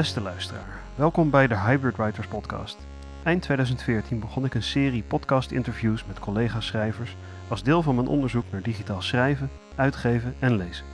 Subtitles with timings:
[0.00, 2.78] Beste luisteraar, welkom bij de Hybrid Writers Podcast.
[3.22, 7.16] Eind 2014 begon ik een serie podcast-interviews met collega-schrijvers
[7.48, 10.84] als deel van mijn onderzoek naar digitaal schrijven, uitgeven en lezen.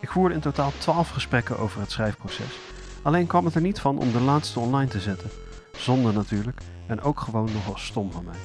[0.00, 2.58] Ik voerde in totaal 12 gesprekken over het schrijfproces.
[3.02, 5.30] Alleen kwam het er niet van om de laatste online te zetten.
[5.76, 8.38] Zonde natuurlijk en ook gewoon nogal stom van mij.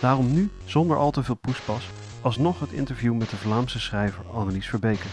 [0.00, 1.90] Daarom nu, zonder al te veel poespas,
[2.20, 5.08] alsnog het interview met de Vlaamse schrijver Annelies Verbeke.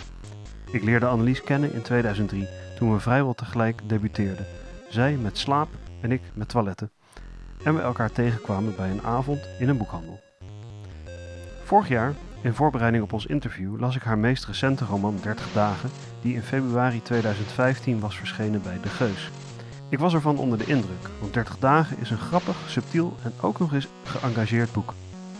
[0.71, 2.47] Ik leerde Annelies kennen in 2003
[2.77, 4.45] toen we vrijwel tegelijk debuteerden.
[4.89, 5.69] Zij met slaap
[6.01, 6.91] en ik met toiletten.
[7.63, 10.19] En we elkaar tegenkwamen bij een avond in een boekhandel.
[11.63, 15.89] Vorig jaar, in voorbereiding op ons interview, las ik haar meest recente roman 30 dagen,
[16.21, 19.31] die in februari 2015 was verschenen bij De Geus.
[19.89, 23.59] Ik was ervan onder de indruk, want 30 dagen is een grappig, subtiel en ook
[23.59, 24.93] nog eens geëngageerd boek.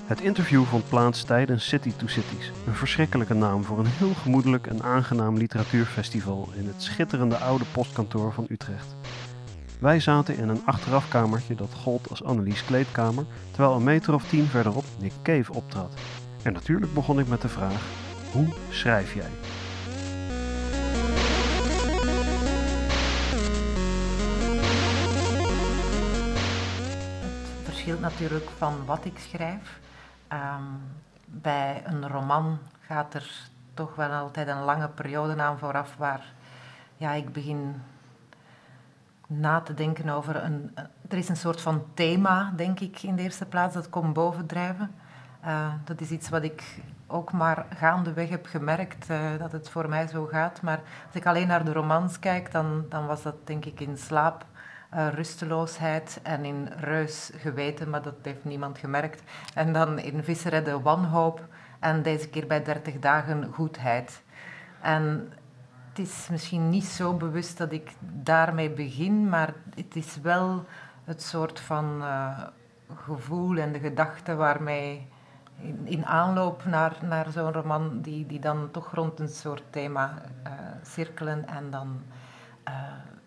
[0.08, 4.68] Het interview vond plaats tijdens City to Cities, een verschrikkelijke naam voor een heel gemoedelijk
[4.68, 8.96] en aangenaam literatuurfestival in het schitterende oude postkantoor van Utrecht.
[9.80, 14.46] Wij zaten in een achterafkamertje dat gold als Annelies kleedkamer, terwijl een meter of tien
[14.46, 15.94] verderop Nick Cave optrad.
[16.44, 17.82] En natuurlijk begon ik met de vraag:
[18.32, 19.32] hoe schrijf jij?
[27.56, 29.86] Het verschilt natuurlijk van wat ik schrijf.
[30.28, 30.64] Ehm,
[31.26, 36.34] bij een roman gaat er toch wel altijd een lange periode aan vooraf waar
[36.98, 37.82] ja, ik begin
[39.28, 40.76] na te denken over een.
[41.10, 44.96] Er is een soort van thema, denk ik, in de eerste plaats, dat komt bovendrijven.
[45.46, 49.90] Uh, dat is iets wat ik ook maar gaandeweg heb gemerkt uh, dat het voor
[49.90, 50.62] mij zo gaat.
[50.62, 53.98] Maar als ik alleen naar de romans kijk, dan, dan was dat denk ik in
[53.98, 54.46] slaap
[54.94, 59.24] uh, rusteloosheid en in reus geweten, maar dat heeft niemand gemerkt.
[59.54, 61.46] En dan in visserredden wanhoop
[61.80, 64.24] en deze keer bij 30 dagen goedheid.
[64.82, 65.34] En
[65.90, 70.66] het is misschien niet zo bewust dat ik daarmee begin, maar het is wel
[71.04, 72.44] het soort van uh,
[72.96, 75.08] gevoel en de gedachte waarmee
[75.62, 80.14] in, in aanloop naar, naar zo'n roman, die, die dan toch rond een soort thema
[80.44, 80.52] uh,
[80.82, 82.02] cirkelen en dan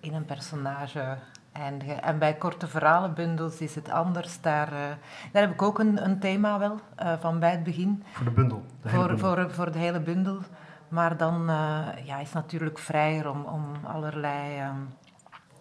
[0.00, 1.18] in een personage
[1.52, 4.40] En bij korte verhalenbundels is het anders.
[4.40, 4.78] Daar, uh,
[5.32, 8.02] daar heb ik ook een, een thema wel, uh, van bij het begin.
[8.12, 8.64] Voor de bundel?
[8.82, 9.18] De voor, bundel.
[9.18, 10.38] Voor, voor de hele bundel.
[10.88, 14.88] Maar dan uh, ja, is het natuurlijk vrijer om, om allerlei um,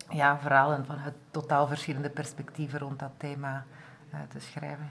[0.09, 3.63] ja, verhalen vanuit totaal verschillende perspectieven rond dat thema
[4.27, 4.87] te schrijven.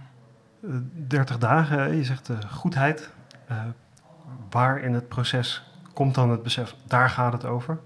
[1.08, 3.10] 30 dagen, je zegt goedheid.
[4.50, 7.78] waar in het proces komt dan het besef, daar gaat het over?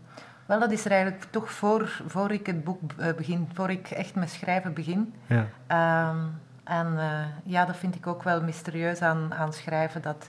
[0.53, 2.81] Wel, dat is er eigenlijk toch voor, voor ik het boek
[3.17, 5.15] begin, voor ik echt met schrijven begin.
[5.27, 6.11] Ja.
[6.11, 10.29] Um, en uh, ja, dat vind ik ook wel mysterieus aan, aan schrijven, dat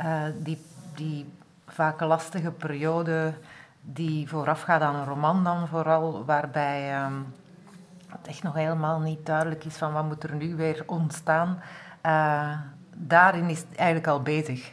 [0.00, 0.64] uh, die,
[0.94, 1.32] die
[1.66, 3.34] vaak lastige periode
[3.80, 7.34] die voorafgaat aan een roman dan vooral, waarbij um,
[8.08, 11.62] het echt nog helemaal niet duidelijk is van wat moet er nu weer ontstaan.
[12.06, 12.58] Uh,
[12.96, 14.72] daarin is het eigenlijk al bezig,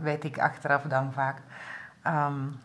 [0.00, 1.40] weet ik achteraf dan vaak.
[2.06, 2.60] Um,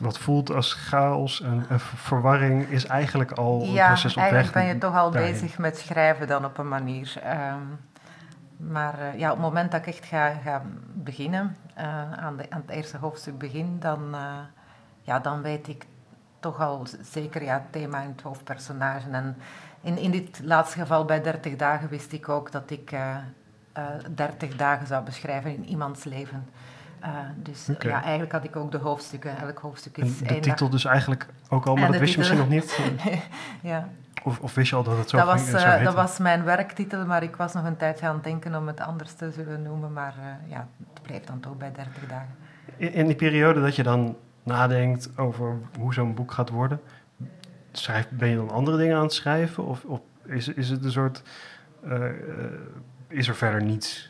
[0.00, 4.30] wat voelt als chaos en, en verwarring is eigenlijk al een proces op weg.
[4.30, 7.22] Ja, eigenlijk ben je toch al bezig met schrijven dan op een manier.
[7.26, 7.78] Um,
[8.68, 10.62] maar uh, ja, op het moment dat ik echt ga, ga
[10.94, 14.38] beginnen, uh, aan, de, aan, het eerste hoofdstuk begin, dan, uh,
[15.00, 15.86] ja, dan weet ik
[16.40, 19.10] toch al zeker ja, het thema en het hoofdpersonage.
[19.10, 19.36] En
[19.80, 22.96] in, in dit laatste geval bij 30 dagen wist ik ook dat ik
[24.14, 26.48] 30 dagen zou beschrijven in iemands leven.
[27.04, 27.90] Uh, dus okay.
[27.90, 29.38] ja, eigenlijk had ik ook de hoofdstukken.
[29.38, 30.70] Elk hoofdstuk is en de titel dag.
[30.70, 32.36] dus eigenlijk ook al, maar en dat wist titel...
[32.36, 33.22] je misschien nog niet?
[33.72, 33.88] ja.
[34.24, 36.44] Of, of, wist je al dat het zo dat ging, was, uh, Dat was mijn
[36.44, 39.92] werktitel, maar ik was nog een tijd gaan denken om het anders te zullen noemen.
[39.92, 42.34] Maar uh, ja, het bleef dan toch bij 30 dagen.
[42.76, 46.80] In, in die periode dat je dan nadenkt over hoe zo'n boek gaat worden,
[47.72, 49.64] schrijf, ben je dan andere dingen aan het schrijven?
[49.64, 51.22] Of, of is, is het een soort...
[53.08, 54.09] is er verder niets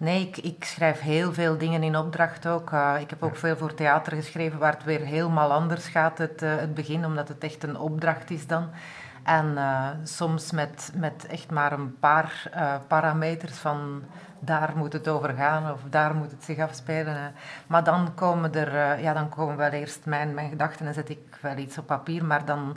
[0.00, 2.70] Nee, ik, ik, schrijf heel veel dingen in opdracht ook.
[2.70, 6.42] Uh, ik heb ook veel voor theater geschreven waar het weer helemaal anders gaat, het,
[6.42, 8.68] uh, het begin, omdat het echt een opdracht is dan.
[9.22, 12.50] En uh, soms met, met echt maar een paar
[12.86, 14.02] parameters van
[14.38, 17.32] daar moet het over gaan of daar moet het zich afspelen.
[17.66, 21.38] Maar dan komen er, ja, dan komen wel eerst mijn, mijn gedachten en zet ik
[21.40, 22.76] wel iets op papier, maar dan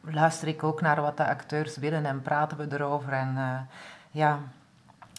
[0.00, 3.12] luister ik ook naar wat de acteurs willen en praten we erover.
[3.12, 3.36] En
[4.10, 4.38] ja,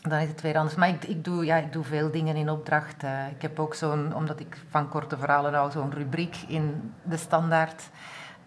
[0.02, 0.76] dan is het weer anders.
[0.76, 3.04] Maar ik, ik, doe, ja, ik doe veel dingen in opdracht.
[3.04, 7.18] Uh, ik heb ook zo'n, omdat ik van korte verhalen hou, zo'n rubriek in de
[7.18, 7.90] standaard.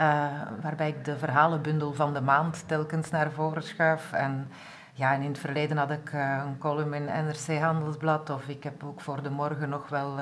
[0.00, 0.24] Uh,
[0.62, 4.12] waarbij ik de verhalenbundel van de maand telkens naar voren schuif.
[4.12, 4.48] En,
[4.92, 8.30] ja, en in het verleden had ik uh, een column in NRC Handelsblad.
[8.30, 10.18] Of ik heb ook voor de morgen nog wel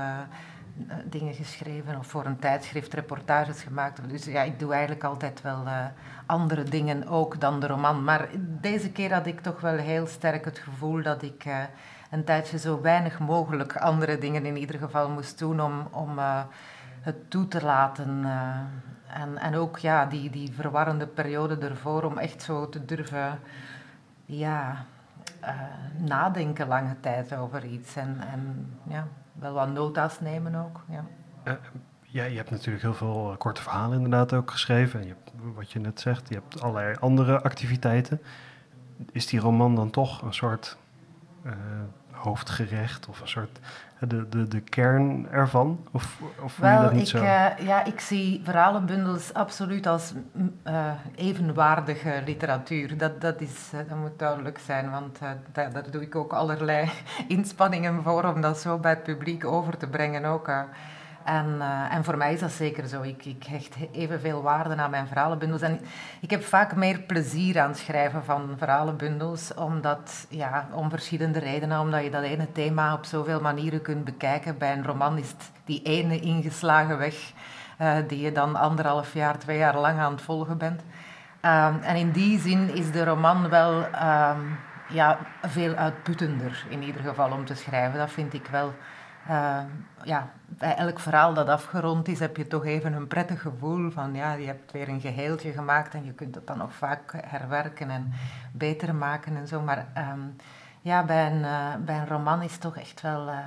[1.05, 4.09] dingen geschreven of voor een tijdschrift reportages gemaakt.
[4.09, 5.65] Dus ja, ik doe eigenlijk altijd wel
[6.27, 8.05] andere dingen ook dan de roman.
[8.05, 11.45] Maar deze keer had ik toch wel heel sterk het gevoel dat ik
[12.11, 16.19] een tijdje zo weinig mogelijk andere dingen in ieder geval moest doen om, om
[17.01, 18.25] het toe te laten.
[19.07, 23.39] en, en ook ja, die, die verwarrende periode ervoor om echt zo te durven
[24.25, 24.85] ja,
[25.97, 27.97] nadenken lange tijd over iets.
[27.97, 30.85] En, en ja, wel wat nota's nemen ook.
[30.89, 31.05] Ja.
[31.45, 31.53] Uh,
[32.03, 35.01] ja, je hebt natuurlijk heel veel eh, korte verhalen inderdaad ook geschreven.
[35.01, 38.21] En je hebt, wat je net zegt, je hebt allerlei andere activiteiten.
[39.13, 40.77] Is die roman dan toch een soort
[42.23, 43.59] hoofdgerecht of een soort
[44.09, 45.87] de, de, de kern ervan?
[45.93, 47.17] Of, of Wel, je dat niet ik, zo?
[47.17, 50.13] Uh, ja, ik zie verhalenbundels absoluut als
[50.67, 52.99] uh, evenwaardige literatuur.
[52.99, 55.19] Dat, dat, is, uh, dat moet duidelijk zijn, want
[55.53, 56.91] daar, daar, doe ik ook allerlei
[57.29, 60.51] inspanningen voor om dat zo bij het publiek over te brengen ook.
[61.25, 63.03] En, uh, en voor mij is dat zeker zo.
[63.03, 65.61] Ik, ik hecht evenveel waarde aan mijn verhalenbundels.
[65.61, 65.81] En
[66.21, 71.81] ik heb vaak meer plezier aan het schrijven van verhalenbundels, omdat, ja, om verschillende redenen.
[71.81, 74.59] Omdat je dat ene thema op zoveel manieren kunt bekijken.
[74.59, 77.33] Bij een roman is het die ene ingeslagen weg,
[77.81, 80.83] uh, die je dan anderhalf jaar, twee jaar lang aan het volgen bent.
[81.45, 84.59] Um, en in die zin is de roman wel um,
[84.89, 87.99] ja, veel uitputtender, in ieder geval, om te schrijven.
[87.99, 88.75] Dat vind ik wel.
[89.31, 89.59] Uh,
[90.03, 90.29] ja,
[90.63, 94.33] bij elk verhaal dat afgerond is, heb je toch even een prettig gevoel van ja,
[94.33, 98.13] je hebt weer een geheeltje gemaakt en je kunt het dan nog vaak herwerken en
[98.53, 99.61] beter maken en zo.
[99.61, 100.37] Maar um,
[100.81, 103.39] ja, bij een, uh, bij een roman is toch echt wel uh,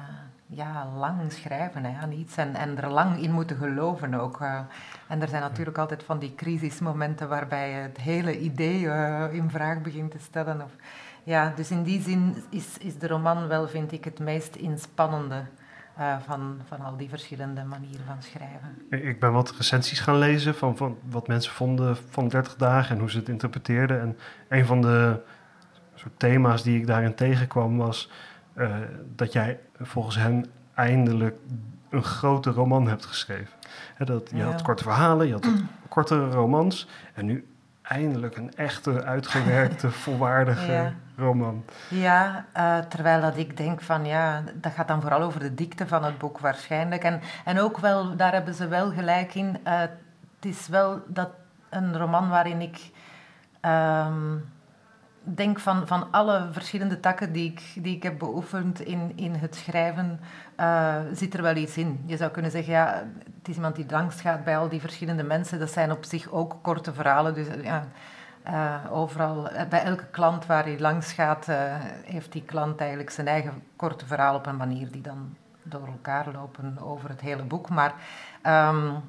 [0.46, 4.42] ja, lang schrijven hè, aan iets en, en er lang in moeten geloven ook.
[4.42, 4.60] Uh,
[5.08, 8.80] en er zijn natuurlijk altijd van die crisismomenten waarbij je het hele idee
[9.32, 10.62] in vraag begint te stellen.
[10.62, 10.72] Of,
[11.24, 15.44] ja, dus in die zin is, is de roman wel, vind ik, het meest inspannende.
[16.00, 19.06] Uh, van, van al die verschillende manieren van schrijven.
[19.10, 23.02] Ik ben wat recensies gaan lezen van, van wat mensen vonden van 30 dagen en
[23.02, 24.02] hoe ze het interpreteerden.
[24.02, 25.22] En een van de
[25.94, 28.12] soort thema's die ik daarin tegenkwam was
[28.58, 28.76] uh,
[29.16, 31.36] dat jij volgens hen eindelijk
[31.90, 33.54] een grote roman hebt geschreven.
[33.96, 34.52] He, dat, je ja.
[34.52, 35.48] had korte verhalen, je had
[35.90, 37.48] kortere romans en nu
[37.88, 40.94] eindelijk een echte, uitgewerkte, volwaardige ja.
[41.18, 41.66] roman.
[41.90, 45.88] Ja, uh, terwijl dat ik denk van ja, dat gaat dan vooral over de dikte
[45.88, 47.04] van het boek waarschijnlijk.
[47.04, 49.58] En, en ook wel, daar hebben ze wel gelijk in.
[49.68, 51.30] Uh, het is wel dat
[51.70, 52.92] een roman waarin ik
[53.62, 54.46] um,
[55.26, 59.56] denk van, van alle verschillende takken die ik, die ik heb beoefend in, in het
[59.56, 60.20] schrijven,
[60.60, 62.04] uh, zit er wel iets in.
[62.06, 63.04] Je zou kunnen zeggen, ja,
[63.38, 65.60] het is iemand die langs gaat bij al die verschillende mensen.
[65.60, 67.34] Dat zijn op zich ook korte verhalen.
[67.34, 67.88] Dus ja,
[68.48, 71.48] uh, overal, bij elke klant waar hij langs gaat,
[72.06, 76.26] heeft die klant eigenlijk zijn eigen korte verhaal op een manier die dan door elkaar
[76.34, 77.70] lopen over het hele boek.
[77.70, 77.94] Maar,
[78.44, 79.04] um,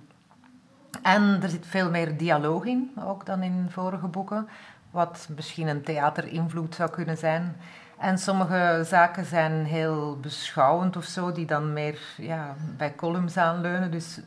[1.02, 4.48] en er zit veel meer dialoog in, ook dan in vorige boeken
[4.96, 7.56] wat misschien een theaterinvloed zou kunnen zijn.
[7.98, 13.90] En sommige zaken zijn heel beschouwend of zo, die dan meer ja, bij columns aanleunen.
[13.90, 14.20] Dus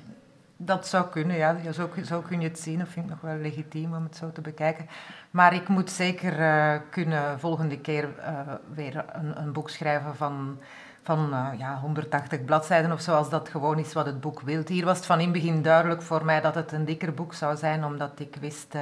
[0.57, 1.71] dat zou kunnen, ja.
[2.03, 2.79] Zo, kun je het zien.
[2.79, 4.87] Dat vind ik nog wel legitiem om het zo te bekijken.
[5.31, 8.39] Maar ik moet zeker uh, kunnen volgende keer uh,
[8.73, 10.59] weer een, een, boek schrijven van,
[11.03, 14.61] van uh, ja, 180 bladzijden of zo, als dat gewoon is wat het boek wil.
[14.67, 17.33] Hier was het van in het begin duidelijk voor mij dat het een dikker boek
[17.33, 18.75] zou zijn, omdat ik wist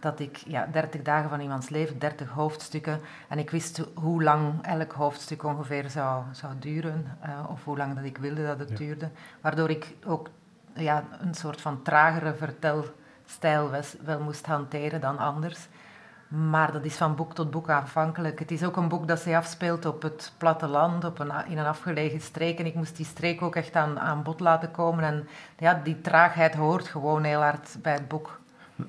[0.00, 3.00] dat ik ja, 30 dagen van iemands leven, 30 hoofdstukken.
[3.28, 7.94] En ik wist hoe lang elk hoofdstuk ongeveer zou, zou duren, uh, of hoe lang
[7.94, 8.76] dat ik wilde dat het ja.
[8.76, 9.10] duurde.
[9.40, 10.28] Waardoor ik ook
[10.74, 15.68] ja, een soort van tragere vertelstijl was, wel moest hanteren dan anders.
[16.28, 18.38] Maar dat is van boek tot boek afhankelijk.
[18.38, 21.66] Het is ook een boek dat zich afspeelt op het platteland, op een, in een
[21.66, 22.58] afgelegen streek.
[22.58, 25.04] En ik moest die streek ook echt aan, aan bod laten komen.
[25.04, 25.28] En
[25.58, 28.40] ja, die traagheid hoort gewoon heel hard bij het boek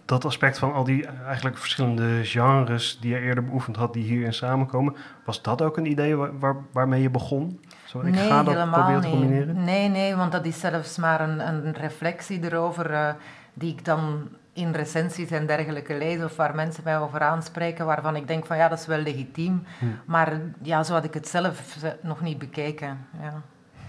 [0.05, 4.33] dat aspect van al die eigenlijk verschillende genres die je eerder beoefend had, die hierin
[4.33, 4.95] samenkomen,
[5.25, 7.59] was dat ook een idee waar, waar, waarmee je begon?
[7.85, 9.17] Zo, ik nee, ga dat helemaal proberen te niet.
[9.17, 9.63] combineren?
[9.63, 13.09] Nee, nee, want dat is zelfs maar een, een reflectie erover uh,
[13.53, 18.15] die ik dan in recensies en dergelijke lees of waar mensen mij over aanspreken, waarvan
[18.15, 19.63] ik denk van ja, dat is wel legitiem.
[19.79, 19.85] Hm.
[20.05, 22.97] Maar ja, zo had ik het zelf nog niet bekeken.
[23.21, 23.41] Ja.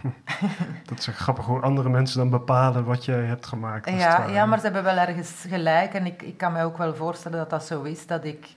[0.89, 3.91] dat is grappig hoe andere mensen dan bepalen wat je hebt gemaakt.
[3.91, 5.95] Ja, ja, maar ze hebben wel ergens gelijk.
[5.95, 8.07] En ik, ik kan me ook wel voorstellen dat dat zo is.
[8.07, 8.49] Dat ik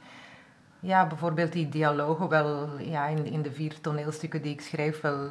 [0.80, 5.30] ja, bijvoorbeeld die dialogen wel ja, in, in de vier toneelstukken die ik schreef wel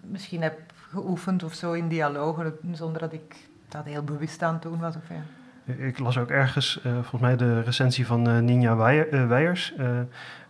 [0.00, 0.60] misschien heb
[0.90, 3.36] geoefend of zo in dialogen, zonder dat ik
[3.68, 4.96] dat heel bewust aan het doen was.
[4.96, 5.22] Of ja.
[5.84, 9.74] Ik las ook ergens, uh, volgens mij, de recensie van uh, Ninja uh, Weijers.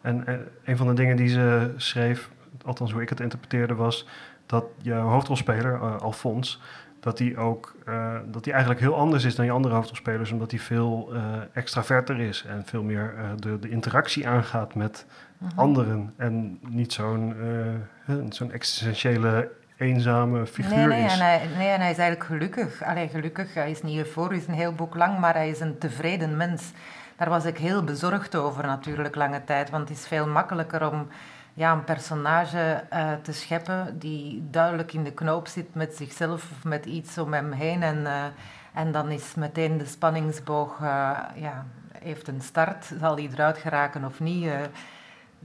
[0.00, 0.24] en
[0.64, 2.30] een van de dingen die ze schreef,
[2.64, 4.06] althans hoe ik het interpreteerde, was
[4.52, 6.60] dat je hoofdrolspeler, uh, Alfons,
[7.00, 10.50] dat hij ook uh, dat hij eigenlijk heel anders is dan je andere hoofdrolspelers, omdat
[10.50, 11.20] hij veel uh,
[11.52, 15.06] extraverter is en veel meer de, de interactie aangaat met
[15.38, 15.58] mhm.
[15.58, 17.34] anderen en niet zo'n
[18.28, 21.12] zo'n existentiële eenzame figuur nee, nee, is.
[21.12, 22.82] En hij, nee, en hij is eigenlijk gelukkig.
[22.82, 26.36] Allee, gelukkig, hij is niet euforisch een heel boek lang, maar hij is een tevreden
[26.36, 26.72] mens.
[27.16, 31.08] Daar was ik heel bezorgd over natuurlijk lange tijd, want het is veel makkelijker om
[31.54, 36.64] ja, een personage uh, te scheppen die duidelijk in de knoop zit met zichzelf of
[36.64, 37.82] met iets om hem heen.
[37.82, 38.24] En, uh,
[38.74, 41.66] en dan is meteen de spanningsboog, uh, ja,
[41.98, 44.50] heeft een start, zal hij eruit geraken of niet.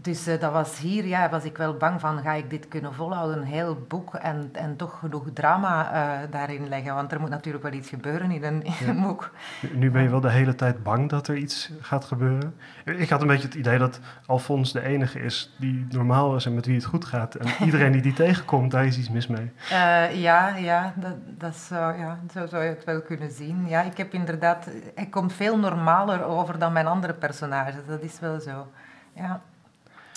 [0.01, 2.93] Dus uh, dat was hier, ja, was ik wel bang van, ga ik dit kunnen
[2.93, 6.95] volhouden, een heel boek en, en toch genoeg drama uh, daarin leggen.
[6.95, 8.87] Want er moet natuurlijk wel iets gebeuren in een, in ja.
[8.87, 9.31] een boek.
[9.73, 12.55] Nu ben je wel de hele tijd bang dat er iets gaat gebeuren.
[12.83, 16.55] Ik had een beetje het idee dat Alfons de enige is die normaal is en
[16.55, 17.35] met wie het goed gaat.
[17.35, 19.51] En iedereen die die tegenkomt, daar is iets mis mee.
[19.71, 23.67] Uh, ja, ja, dat, dat zou, ja, zo zou je het wel kunnen zien.
[23.67, 28.19] Ja, ik heb inderdaad, hij komt veel normaler over dan mijn andere personages, dat is
[28.19, 28.67] wel zo.
[29.13, 29.41] Ja.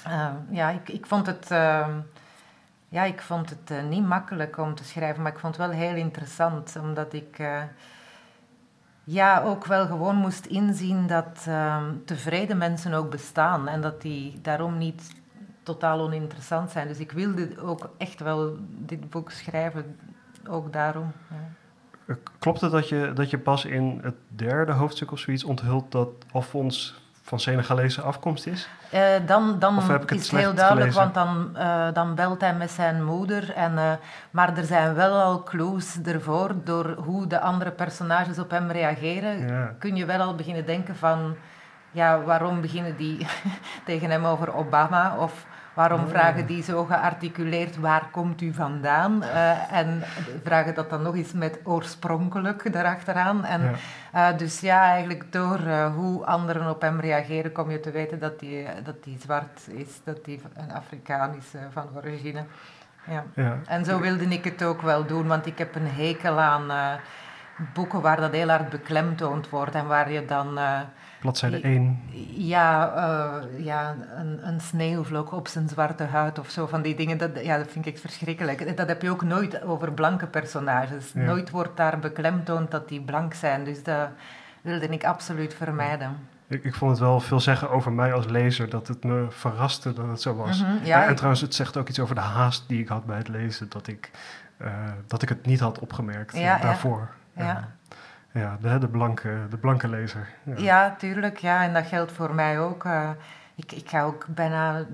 [0.07, 1.88] Uh, ja, ik, ik vond het, uh,
[2.88, 5.76] ja, ik vond het uh, niet makkelijk om te schrijven, maar ik vond het wel
[5.76, 7.62] heel interessant, omdat ik eh,
[9.04, 14.40] ja, ook wel gewoon moest inzien dat ehm, tevreden mensen ook bestaan en dat die
[14.40, 15.14] daarom niet
[15.62, 16.88] totaal oninteressant zijn.
[16.88, 19.99] Dus ik wilde ook echt wel dit boek schrijven,
[20.49, 21.12] ook daarom.
[21.30, 22.16] Ja.
[22.38, 26.09] Klopt het dat je, dat je pas in het derde hoofdstuk of zoiets onthult dat
[26.33, 27.00] Alfons
[27.30, 28.68] van Senegalese afkomst is?
[28.94, 30.94] Uh, dan dan is het heel duidelijk, gelezen?
[30.94, 33.52] want dan, uh, dan belt hij met zijn moeder.
[33.52, 33.92] En, uh,
[34.30, 39.46] maar er zijn wel al clues ervoor, door hoe de andere personages op hem reageren,
[39.49, 39.75] ja.
[39.78, 41.37] kun je wel al beginnen denken van,
[41.90, 43.26] ja, waarom beginnen die
[43.88, 45.16] tegen hem over Obama?
[45.18, 46.08] Of Waarom oh.
[46.08, 49.22] vragen die zo gearticuleerd, waar komt u vandaan?
[49.22, 50.02] Uh, en
[50.44, 53.44] vragen dat dan nog eens met oorspronkelijk erachteraan.
[53.44, 53.76] En,
[54.12, 54.30] ja.
[54.32, 58.18] Uh, dus ja, eigenlijk door uh, hoe anderen op hem reageren, kom je te weten
[58.18, 62.44] dat hij dat die zwart is, dat hij een Afrikaan is van origine.
[63.06, 63.24] Ja.
[63.34, 63.58] ja.
[63.66, 66.98] En zo wilde ik het ook wel doen, want ik heb een hekel aan
[67.74, 70.58] boeken waar dat heel hard beklemtoond wordt en waar je dan
[71.20, 72.00] Bladzijde 1.
[72.36, 77.18] Ja, uh, ja een, een sneeuwvlok op zijn zwarte huid of zo van die dingen.
[77.18, 78.76] Dat, ja, dat vind ik verschrikkelijk.
[78.76, 81.12] Dat heb je ook nooit over blanke personages.
[81.14, 81.20] Ja.
[81.20, 83.64] Nooit wordt daar beklemtoond dat die blank zijn.
[83.64, 84.08] Dus dat
[84.60, 86.16] wilde ik absoluut vermijden.
[86.46, 89.92] Ik, ik, vond het wel veel zeggen over mij als lezer dat het me verraste
[89.92, 90.60] dat het zo was.
[90.60, 92.88] Mm -hmm, ja, en, en, trouwens, het zegt ook iets over de haast die ik
[92.88, 94.10] had bij het lezen, dat ik,
[94.62, 94.68] uh,
[95.06, 97.08] dat ik het niet had opgemerkt ja, daarvoor.
[97.32, 97.68] Ja.
[98.32, 100.28] Ja, de, de, blanke, de blanke lezer.
[100.42, 100.54] Ja.
[100.56, 101.38] ja, tuurlijk.
[101.38, 102.84] Ja, en dat geldt voor mij ook.
[102.84, 103.10] Uh,
[103.54, 104.84] ik, ik ga ook bijna,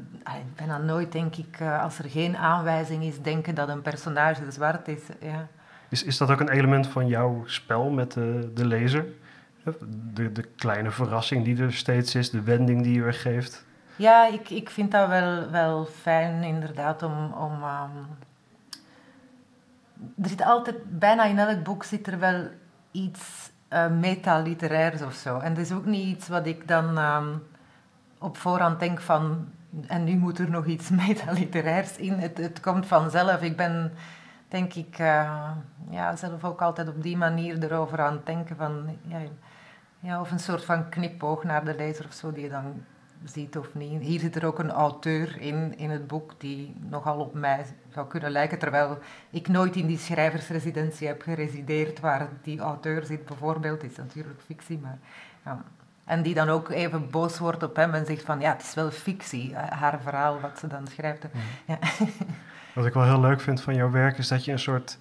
[0.57, 4.88] bijna nooit, denk ik, uh, als er geen aanwijzing is, denken dat een personage zwart
[4.88, 5.02] is.
[5.21, 5.47] Ja.
[5.88, 9.05] Is, is dat ook een element van jouw spel met de, de lezer?
[10.12, 13.64] De, de kleine verrassing die er steeds is, de wending die je er geeft?
[13.97, 17.33] Ja, ik, ik vind dat wel, wel fijn, inderdaad, om...
[17.33, 18.07] om um,
[20.23, 22.49] er zit altijd, bijna in elk boek zit er wel
[22.91, 25.38] iets uh, metaliteraires of zo.
[25.38, 27.43] En dat is ook niet iets wat ik dan um,
[28.19, 29.49] op voorhand denk van...
[29.87, 32.12] En nu moet er nog iets metaliteraires in.
[32.12, 33.43] Het, komt vanzelf.
[33.43, 33.93] Ik ben,
[34.49, 35.50] denk ik, uh,
[35.91, 38.99] ja, zelf ook altijd op die manier erover aan het denken van...
[39.03, 39.19] Ja,
[40.00, 42.85] ja, of een soort van knipoog naar de lezer of zo, die je dan
[43.25, 44.02] ziet of niet.
[44.02, 48.06] Hier zit er ook een auteur in, in het boek die nogal op mij zou
[48.06, 48.99] kunnen lijken, terwijl
[49.30, 53.82] ik nooit in die schrijversresidentie heb geresideerd waar die auteur zit bijvoorbeeld.
[53.82, 54.99] is natuurlijk fictie, maar...
[55.44, 55.64] Ja.
[56.04, 58.75] En die dan ook even boos wordt op hem en zegt van ja, het is
[58.75, 61.23] wel fictie, eh, haar verhaal wat ze dan schrijft.
[61.23, 61.38] Mhm.
[61.64, 61.78] Ja.
[62.75, 64.99] Wat ik wel heel leuk vind van jouw werk is dat je een soort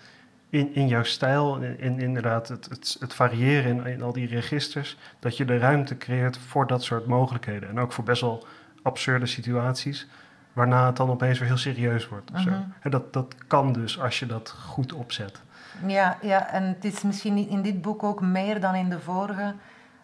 [0.56, 4.98] in, in jouw stijl, in, inderdaad het, het, het variëren in, in, al die registers,
[5.20, 7.70] dat je de ruimte creëert voor dat soort mogelijkheden.
[7.70, 8.46] En ook voor best wel
[8.82, 10.08] absurde situaties,
[10.54, 12.32] waarna het dan opeens weer heel serieus wordt.
[12.32, 12.50] Of zo.
[12.50, 12.90] En mhm.
[12.90, 15.42] dat, dat kan dus als je dat goed opzet.
[15.86, 19.54] Ja, ja, en het is misschien in dit boek ook meer dan in de vorige.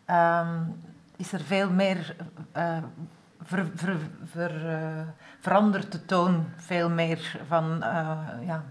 [0.10, 0.76] Um,
[1.18, 2.16] is er veel meer
[2.58, 2.78] uh,
[3.42, 5.02] ver, ver, ver, uh,
[5.40, 8.64] verandert de toon veel meer van uh, ja,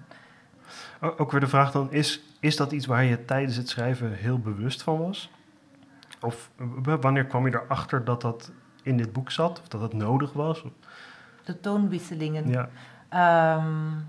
[1.01, 4.39] ook weer de vraag dan, is, is dat iets waar je tijdens het schrijven heel
[4.39, 5.31] bewust van was?
[6.21, 6.51] Of
[7.01, 8.51] wanneer kwam je erachter dat dat
[8.83, 9.61] in dit boek zat?
[9.61, 10.65] Of dat het nodig was?
[11.45, 12.49] De toonwisselingen.
[12.49, 12.69] Ja.
[13.57, 14.09] Um,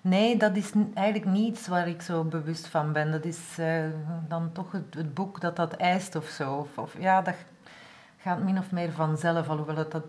[0.00, 3.10] nee, dat is eigenlijk niets waar ik zo bewust van ben.
[3.10, 3.84] Dat is uh,
[4.28, 6.54] dan toch het, het, boek dat dat eist of zo.
[6.54, 7.34] Of, of, ja, dat
[8.16, 10.04] gaat min of meer vanzelf, alhoewel het dat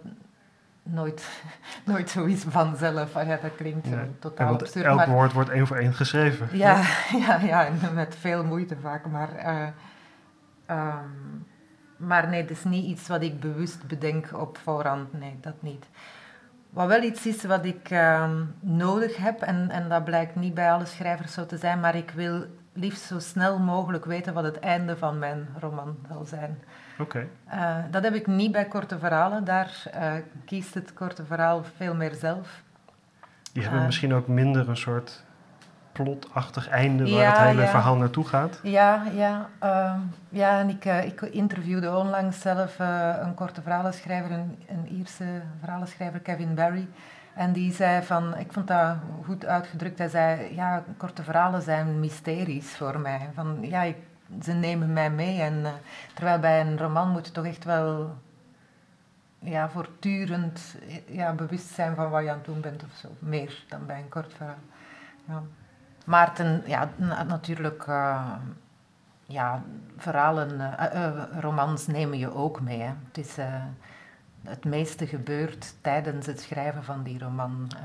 [0.84, 1.30] nooit,
[1.86, 3.16] nooit zoiets vanzelf.
[3.16, 4.08] Ah ja, dat klinkt Ja.
[4.20, 4.86] totaal absurd.
[4.86, 6.58] elk maar, woord wordt één voor één geschreven.
[6.58, 6.82] ja,
[7.28, 9.06] ja, ja, en met veel moeite vaak.
[9.06, 9.68] Maar, eh,
[10.66, 11.10] ehm,
[11.98, 15.14] maar nee, het is niet iets wat ik bewust bedenk op voorhand.
[15.20, 15.86] Nee, dat niet.
[16.70, 20.72] Wat wel iets is wat ik ehm, nodig heb, en, en dat blijkt niet bij
[20.72, 24.60] alle schrijvers zo te zijn, maar ik wil liefst zo snel mogelijk weten wat het
[24.60, 26.64] einde van mijn roman zal zijn.
[27.00, 27.28] Oké.
[27.46, 29.44] Eh, dat heb ik niet bij korte verhalen.
[29.44, 30.12] Daar eh,
[30.46, 32.62] kiest het korte verhaal veel meer zelf.
[33.54, 33.86] Die hebben Eh.
[33.86, 35.24] misschien ook minder een soort
[35.92, 37.68] plotachtig einde waar Ja, het hele ja.
[37.68, 38.60] verhaal naartoe gaat.
[38.64, 42.80] Ja, ja, ehm, ja en ik, ik interviewde onlangs zelf
[43.22, 46.88] een korte verhalenschrijver, een, een Ierse verhalenschrijver, Kevin Barry.
[47.34, 48.96] En die zei van, ik vond dat
[49.26, 53.30] goed uitgedrukt, hij zei, ja, korte verhalen zijn mysteries voor mij.
[53.34, 53.98] Van, ja, ik,
[54.42, 55.42] ze nemen mij mee.
[55.42, 55.72] En, eh,
[56.14, 58.18] terwijl bij een roman moet je toch echt wel
[59.40, 63.08] ja, voortdurend eh, ja, bewust zijn van wat je aan het doen bent of zo.
[63.20, 64.56] Meer dan bij een kort verhaal.
[65.26, 65.42] Ja.
[66.06, 68.32] Maar ja, na- natuurlijk, eh,
[69.26, 69.64] ja,
[69.98, 72.82] verhalen, eh, romans nemen je ook mee.
[72.82, 73.38] Het, is,
[74.44, 77.72] het meeste gebeurt tijdens het schrijven van die roman.
[77.76, 77.82] eh.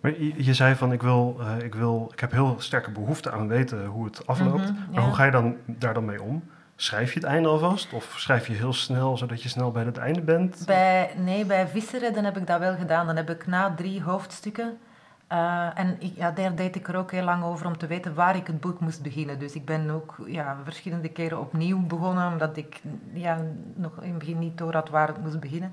[0.00, 3.30] Maar je, je zei van ik wil, eh, ik wil, ik heb heel sterke behoefte
[3.32, 4.62] aan weten hoe het afloopt.
[4.70, 5.00] Mhm, Maar ja.
[5.00, 6.44] hoe ga je dan daar dan mee om?
[6.76, 7.92] Schrijf je het einde alvast?
[7.92, 10.62] Of schrijf je heel snel, zodat je snel bij het einde bent?
[10.66, 13.06] Bij, nee, bij Visseredden heb ik dat wel gedaan.
[13.06, 14.78] Dan heb ik na drie hoofdstukken...
[15.26, 18.14] eh, en ik, ja, daar deed ik er ook heel lang over om te weten
[18.14, 19.38] waar ik het boek moest beginnen.
[19.38, 22.80] Dus ik ben ook ja, verschillende keren opnieuw begonnen, omdat ik
[23.12, 23.38] ja,
[23.74, 25.72] nog in het begin niet door had waar het moest beginnen.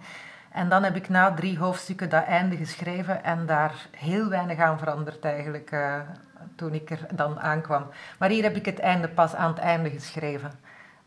[0.52, 4.80] En dan heb ik na drie hoofdstukken dat einde geschreven en daar heel weinig aan
[4.80, 6.00] veranderd eigenlijk eh,
[6.56, 7.86] toen ik er dan aankwam.
[8.18, 10.52] Maar hier heb ik het einde pas aan het einde geschreven,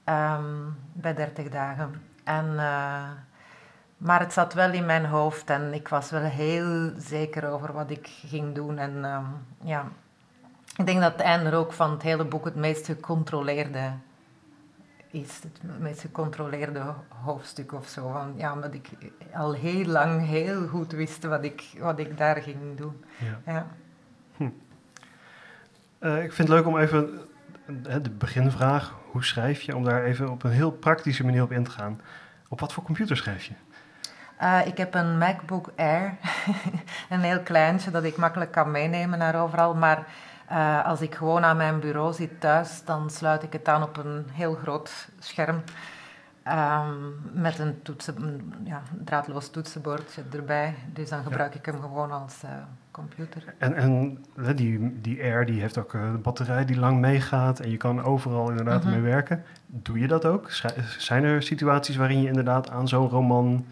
[0.04, 0.44] ehm,
[0.92, 2.02] bij 30 dagen.
[2.24, 3.10] En, eh,
[3.96, 7.90] maar het zat wel in mijn hoofd en ik was wel heel zeker over wat
[7.90, 8.78] ik ging doen.
[8.78, 9.24] En ehm,
[9.62, 9.84] ja,
[10.76, 13.90] ik denk dat het einde ook van het hele boek het meest gecontroleerde
[15.12, 15.40] is.
[15.42, 18.10] Het meest gecontroleerde hoofdstuk of zo.
[18.12, 18.88] Van, ja, omdat ik
[19.34, 23.04] al heel lang heel goed wist wat ik, wat ik daar ging doen.
[23.18, 23.52] Ja.
[23.52, 23.66] Ja.
[25.98, 27.20] Eh, ik vind het leuk om even
[27.66, 31.52] eh, de beginvraag, hoe schrijf je, om daar even op een heel praktische manier op
[31.52, 32.00] in te gaan.
[32.48, 33.52] Op wat voor computer schrijf je?
[34.36, 36.16] Eh, ik heb een MacBook Air,
[37.10, 39.74] een heel kleintje dat ik makkelijk kan meenemen naar overal.
[39.74, 40.06] Maar
[40.52, 43.96] eh, als ik gewoon aan mijn bureau zit thuis, dan sluit ik het aan op
[43.96, 45.62] een heel groot scherm.
[46.42, 46.94] ehm,
[47.32, 50.74] met een, toetsen, ja, draadloos toetsenbordje erbij.
[50.92, 52.50] Dus dan gebruik ik hem gewoon als eh,
[52.90, 53.54] computer.
[53.58, 57.70] En, en die, die Air die heeft ook eh, een batterij die lang meegaat en
[57.70, 58.92] je kan overal inderdaad Mhm.
[58.92, 59.42] mee werken.
[59.66, 60.50] Doe je dat ook?
[60.98, 63.64] Zijn er situaties waarin je inderdaad aan zo'n roman...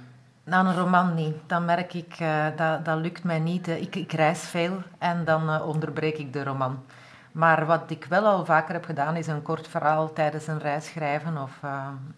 [0.50, 1.36] Nou, een roman niet.
[1.46, 3.68] Dan merk ik, eh, dat, dat lukt mij niet.
[3.68, 6.84] Eh, Ik, ik reis veel en dan eh, onderbreek ik de roman.
[7.32, 10.86] Maar wat ik wel al vaker heb gedaan, is een kort verhaal tijdens een reis
[10.86, 11.42] schrijven.
[11.42, 11.60] Of,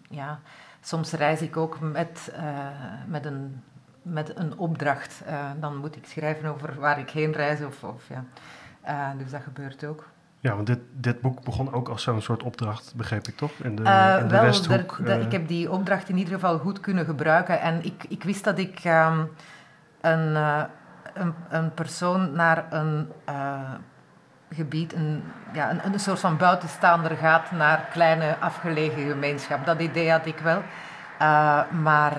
[0.09, 0.39] ja,
[0.81, 2.33] soms reis ik ook met,
[3.07, 3.63] met, een,
[4.01, 5.23] met een opdracht.
[5.59, 7.61] Dan moet ik schrijven over waar ik heen reis.
[7.61, 8.23] Of, of, ja.
[9.17, 10.05] Dus dat gebeurt ook.
[10.43, 13.51] Ja, want dit, dit boek begon ook als zo'n soort opdracht, begreep ik toch?
[13.51, 14.97] In de, Eh, in de wel, Westhoek.
[15.05, 17.61] eh, ik heb die opdracht in ieder geval goed kunnen gebruiken.
[17.61, 19.19] En ik, ik wist dat ik ehm,
[20.01, 20.63] een, eh,
[21.13, 23.07] een, een persoon naar een
[24.49, 29.65] gebied, een, ja, een, een soort van buitenstaander gaat naar kleine afgelegen gemeenschap.
[29.65, 30.61] Dat idee had ik wel.
[31.81, 32.13] Maar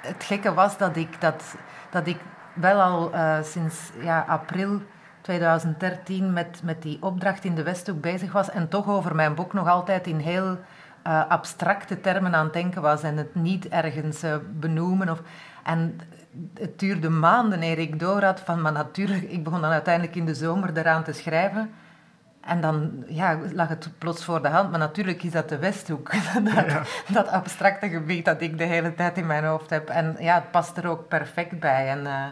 [0.00, 1.54] het gekke was dat ik, dat,
[1.90, 2.18] dat ik
[2.52, 4.80] wel al sinds ja, april
[5.24, 9.52] 2013 met, met die opdracht in de Westhoek bezig was en toch over mijn boek
[9.52, 10.58] nog altijd in heel
[11.02, 15.08] eh, abstracte termen aan het denken was en het niet ergens eh, benoemen.
[15.08, 15.22] Of,
[15.64, 16.00] en
[16.54, 20.26] het duurde maanden eer ik door had van, maar natuurlijk, ik begon dan uiteindelijk in
[20.26, 21.70] de zomer eraan te schrijven.
[22.40, 26.10] En dan ja, lag het plots voor de hand, maar natuurlijk is dat de Westhoek.
[26.54, 26.82] dat, Ja.
[27.08, 29.88] dat abstracte gebied dat ik de hele tijd in mijn hoofd heb.
[29.88, 31.88] En ja, het past er ook perfect bij.
[31.88, 32.26] En eh,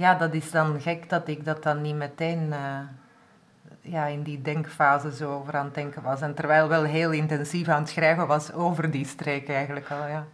[0.00, 2.78] ja, dat is dan gek dat ik dat dan niet meteen eh,
[3.80, 6.20] ja, in die denkfase zo over aan het denken was.
[6.20, 10.24] En terwijl wel heel intensief aan het schrijven was over die streek eigenlijk al, ja.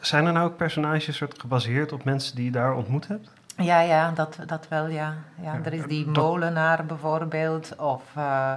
[0.00, 3.30] Zijn er nou ook personages soort gebaseerd op mensen die je daar ontmoet hebt?
[3.56, 5.14] Ja, ja, dat, dat wel, ja.
[5.42, 5.52] ja.
[5.54, 7.76] Ja, Er is die dat- molenaar bijvoorbeeld.
[7.76, 8.52] Of eh,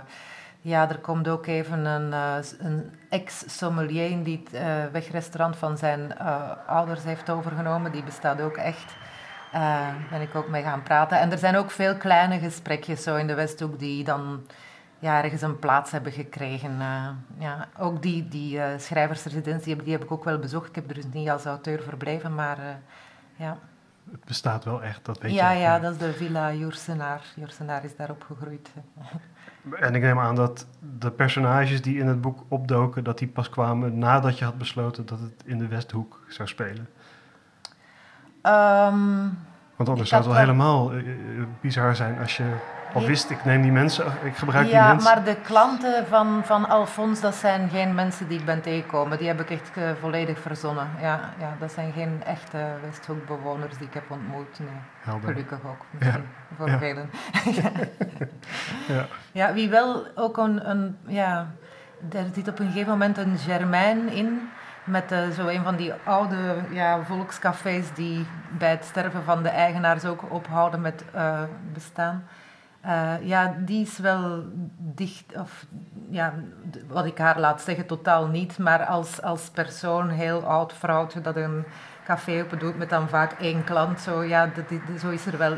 [0.62, 6.18] ja, er komt ook even een, eh, een ex-sommelier die het eh, wegrestaurant van zijn
[6.68, 7.92] ouders heeft overgenomen.
[7.92, 8.96] Die bestaat ook echt.
[9.58, 11.20] Eh ben ik ook mee gaan praten.
[11.20, 14.42] En er zijn ook veel kleine gesprekjes zo in de Westhoek die dan
[15.00, 16.72] ja, ergens een plaats hebben gekregen.
[16.82, 17.10] eh.
[17.38, 20.68] ja, ook die, die eh, schrijversresidentie, die heb ik ook wel bezocht.
[20.68, 22.58] Ik heb er dus niet als auteur verbleven, maar
[23.36, 23.58] ja.
[24.12, 25.60] het bestaat wel echt, dat weet ja, je.
[25.60, 27.22] Ja, dat is de Villa Jursenaar.
[27.36, 28.70] Jursenaar is daar opgegroeid.
[29.72, 30.68] En ik neem aan dat
[31.00, 35.06] de personages die in het boek opdoken, dat die pas kwamen nadat je had besloten
[35.06, 36.88] dat het in de Westhoek zou spelen.
[38.44, 39.38] Um,
[39.76, 42.54] Want anders zou het wel helemaal uh, bizar zijn als je
[42.94, 45.10] al wist, ik neem die mensen, ik gebruik ja, die mensen.
[45.10, 49.18] Ja, maar de klanten van, van Alfons, dat zijn geen mensen die ik ben tegengekomen.
[49.18, 50.88] Die heb ik echt uh, volledig verzonnen.
[51.02, 54.60] Ja, ja, dat zijn geen echte Westhoekbewoners die ik heb ontmoet.
[54.60, 54.70] Nee.
[55.02, 55.30] Helder.
[55.30, 56.56] Gelukkig ook, misschien, ja.
[56.58, 56.78] voor ja.
[56.78, 57.10] velen.
[58.96, 59.06] ja.
[59.32, 60.70] ja, wie wel ook een...
[60.70, 61.52] een ja,
[62.12, 64.50] er zit op een gegeven moment een Germain in...
[64.88, 68.26] Met uh, zo een van die oude ja, volkscafés die
[68.58, 71.42] bij het sterven van de eigenaars ook ophouden met uh,
[71.74, 72.28] bestaan.
[72.86, 74.44] Uh, ja, die is wel
[74.78, 75.66] dicht, of
[76.10, 76.34] ja,
[76.88, 78.58] wat ik haar laat zeggen, totaal niet.
[78.58, 81.66] Maar als, als persoon, heel oud vrouwtje dat een
[82.06, 84.50] café open doet met dan vaak één klant, zo, ja,
[85.00, 85.58] zo is er wel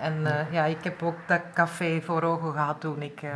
[0.00, 3.30] En uh, ja, ik heb ook dat café voor ogen gehad toen ik uh,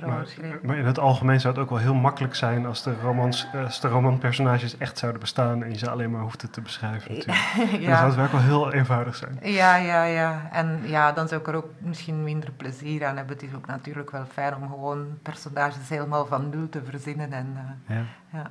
[0.00, 0.26] ja, maar,
[0.62, 3.80] maar, in het algemeen zou het ook wel heel makkelijk zijn als de, romans, als
[3.80, 7.38] de romanpersonages echt zouden bestaan en je ze alleen maar hoefde te beschrijven natuurlijk.
[7.80, 7.88] ja.
[7.88, 9.38] Dan zou het werk wel heel eenvoudig zijn.
[9.42, 10.48] Ja, ja, ja.
[10.52, 13.34] En ja, dan zou ik er ook misschien minder plezier aan hebben.
[13.34, 17.32] Het is ook natuurlijk wel fijn om gewoon personages helemaal van nul te verzinnen.
[17.32, 17.46] En,
[17.88, 18.04] uh, ja.
[18.32, 18.48] ja.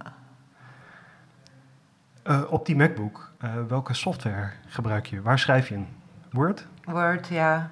[2.28, 5.22] Uh, op die MacBook, uh, welke software gebruik je?
[5.22, 5.88] Waar schrijf je in?
[6.32, 6.68] Word?
[6.92, 7.72] Word, ja.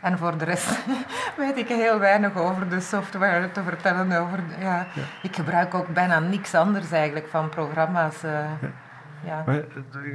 [0.00, 0.84] En voor de rest
[1.36, 4.20] weet ik heel weinig over de software te vertellen.
[4.20, 4.86] Over, ja.
[4.94, 5.02] ja.
[5.22, 8.24] Ik gebruik ook bijna niks anders eigenlijk van programma's.
[8.24, 8.70] Uh, ja.
[9.24, 9.42] ja.
[9.46, 9.64] Maar,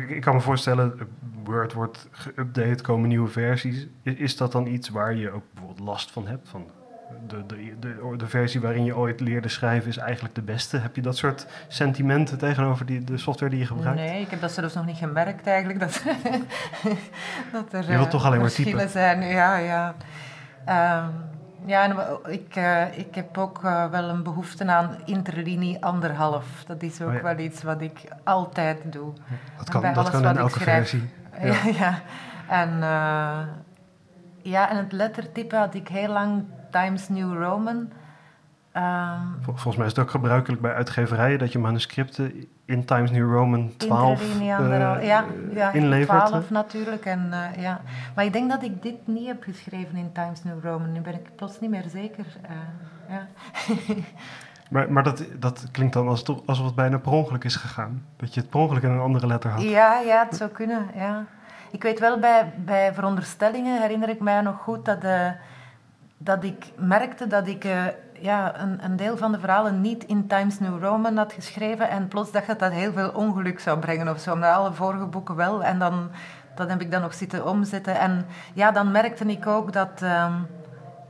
[0.07, 1.09] ik kan me voorstellen,
[1.43, 3.87] Word wordt geüpdate, komen nieuwe versies.
[4.03, 6.49] Is dat dan iets waar je ook bijvoorbeeld last van hebt?
[6.49, 6.69] Van
[7.27, 10.77] de, de, de, de, versie waarin je ooit leerde schrijven is eigenlijk de beste.
[10.77, 13.99] Heb je dat soort sentimenten tegenover die, de software die je gebruikt?
[13.99, 15.79] Nee, ik heb dat zelfs nog niet gemerkt eigenlijk.
[15.79, 16.03] Dat,
[17.51, 18.91] dat er je wilt toch alleen maar verschillen typen?
[18.91, 19.21] zijn.
[19.21, 19.95] Ja, ja.
[21.03, 21.11] Um,
[21.65, 21.95] ja, en
[22.31, 26.63] ik, uh, ik heb ook uh, wel een behoefte aan interlinie anderhalf.
[26.67, 27.21] Dat is ook oh ja.
[27.21, 29.13] wel iets wat ik altijd doe.
[29.57, 31.09] Dat kan, dat kan in elke versie.
[31.41, 31.55] Ja.
[31.79, 31.99] ja.
[32.47, 33.39] En, uh,
[34.41, 37.89] ja, en het lettertype had ik heel lang Times New Roman.
[38.77, 43.11] Um, Vol, volgens mij is het ook gebruikelijk bij uitgeverijen dat je manuscripten in Times
[43.11, 46.25] New Roman 12 uh, ja, ja, inlevert.
[46.25, 47.05] 12 natuurlijk.
[47.05, 47.81] En, uh, ja.
[48.15, 50.91] Maar ik denk dat ik dit niet heb geschreven in Times New Roman.
[50.91, 52.25] Nu ben ik plots niet meer zeker.
[52.49, 53.27] Uh, ja.
[54.71, 58.05] maar maar dat, dat klinkt dan alsof, alsof het bijna per ongeluk is gegaan.
[58.17, 59.61] Dat je het per ongeluk in een andere letter had.
[59.61, 60.87] Ja, ja het zou kunnen.
[60.95, 61.25] Ja.
[61.71, 65.03] Ik weet wel, bij, bij veronderstellingen herinner ik mij nog goed dat...
[65.03, 65.29] Uh,
[66.23, 67.85] dat ik merkte dat ik uh,
[68.19, 72.07] ja, een, een, deel van de verhalen niet in Times New Roman had geschreven en
[72.07, 75.35] plots dacht dat dat heel veel ongeluk zou brengen of zo, maar alle vorige boeken
[75.35, 75.63] wel.
[75.63, 76.09] En dan,
[76.55, 77.99] dan heb ik dat nog zitten omzetten.
[77.99, 80.47] En ja, dan merkte ik ook dat um,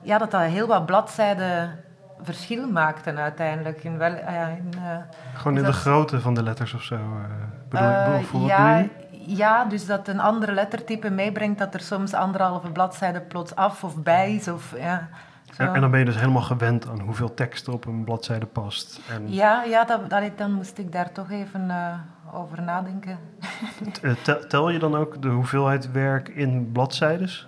[0.02, 1.80] ja, dat, dat heel wat bladzijden
[2.22, 3.84] verschil maakten uiteindelijk.
[3.84, 4.98] In wel, uh, in, uh,
[5.34, 6.98] Gewoon in dat, de grootte van de letters of zo?
[7.70, 7.88] bedoel,
[8.22, 8.86] bedoel, ja,
[9.26, 14.04] ja, dus dat een andere lettertype meebrengt dat er soms anderhalve bladzijde plots af of
[14.04, 14.48] bij is.
[14.48, 15.10] Of, ja,
[15.58, 19.00] en, en, dan ben je dus helemaal gewend aan hoeveel tekst op een bladzijde past.
[19.10, 21.94] En ja, ja dat, dat, dan moest ik daar toch even uh,
[22.34, 23.20] over nadenken.
[24.24, 27.48] tel, tel, je dan ook de hoeveelheid werk in bladzijdes?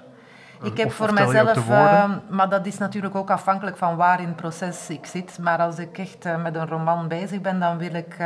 [0.64, 4.22] Ik heb of, voor of mezelf, uh, maar dat is natuurlijk ook afhankelijk van waar
[4.22, 5.38] in het proces ik zit.
[5.42, 8.18] Maar als ik echt uh, met een roman bezig ben, dan wil ik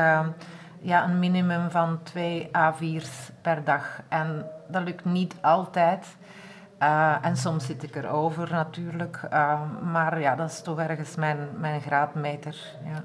[0.79, 4.01] ja, een minimum van twee A4's per dag.
[4.07, 6.17] En dat lukt niet altijd.
[6.81, 9.21] Uh, en soms zit ik erover natuurlijk.
[9.33, 9.61] Uh,
[9.91, 12.55] maar ja, dat is toch ergens mijn, mijn graadmeter.
[12.83, 13.03] Ja.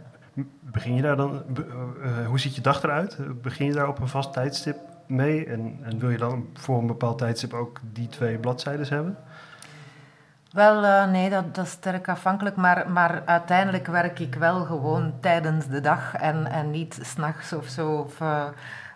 [0.61, 1.42] Begin je daar dan,
[1.98, 3.42] uh, hoe ziet je dag eruit?
[3.42, 5.46] Begin je daar op een vast tijdstip mee?
[5.46, 9.16] En, en wil je dan voor een bepaald tijdstip ook die twee bladzijden hebben?
[10.52, 12.56] Wel, uh, nee, dat, dat is sterk afhankelijk.
[12.56, 17.66] Maar, maar uiteindelijk werk ik wel gewoon tijdens de dag en, en niet s'nachts of
[17.66, 17.90] zo.
[17.90, 18.44] Of, uh,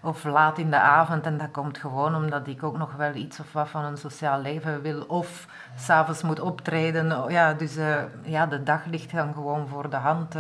[0.03, 1.27] of laat in de avond.
[1.27, 4.41] En dat komt gewoon omdat ik ook nog wel iets of wat van een sociaal
[4.41, 5.03] leven wil.
[5.03, 7.31] Of s'avonds moet optreden.
[7.31, 10.35] Ja, dus uh, ja, de dag ligt dan gewoon voor de hand.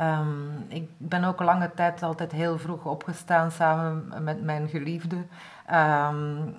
[0.00, 5.16] Um, ik ben ook lange tijd altijd heel vroeg opgestaan samen met mijn geliefde.
[5.72, 6.54] Um,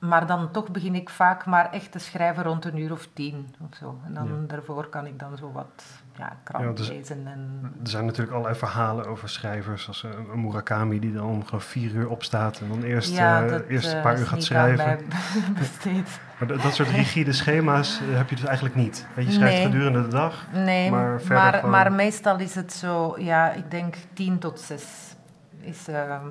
[0.00, 3.54] maar dan toch begin ik vaak maar echt te schrijven rond een uur of tien
[3.60, 3.98] of zo.
[4.04, 4.46] En dan ja.
[4.46, 5.84] daarvoor kan ik dan zo wat
[6.16, 7.26] ja, krant ja, dus, lezen.
[7.26, 7.72] En...
[7.82, 11.92] Er zijn natuurlijk allerlei verhalen over schrijvers, als een, een Murakami die dan om vier
[11.92, 14.98] uur opstaat en dan eerst, ja, uh, dat, eerst een uh, paar uur gaat schrijven.
[15.58, 16.20] besteed.
[16.38, 19.06] maar dat, dat soort rigide schema's heb je dus eigenlijk niet.
[19.16, 19.64] Je schrijft nee.
[19.64, 21.70] gedurende de dag, nee, maar verder maar, gewoon...
[21.70, 25.14] maar meestal is het zo, ja, ik denk tien tot zes
[25.60, 26.26] is ehm,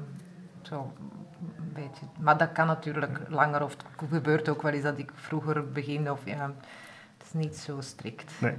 [0.62, 0.94] zo
[1.74, 2.06] beetje.
[2.20, 6.12] Maar dat kan natuurlijk langer, of het gebeurt ook wel eens dat ik vroeger begin,
[6.12, 6.52] of ja,
[7.18, 8.34] het is niet zo strikt.
[8.38, 8.56] Nee,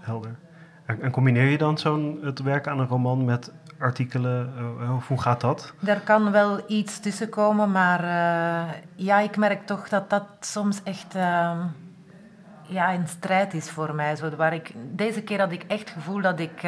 [0.00, 0.36] helder.
[0.84, 4.52] En, combineer je dan zo'n het werk aan een roman met artikelen?
[4.58, 5.72] Uh, hoe gaat dat?
[5.84, 10.82] Er kan wel iets tussen komen, maar uh, ja, ik merk toch dat dat soms
[10.82, 11.64] echt uh,
[12.62, 14.16] ja, een strijd is voor mij.
[14.16, 16.62] Zo, waar ik, deze keer had ik echt het gevoel dat ik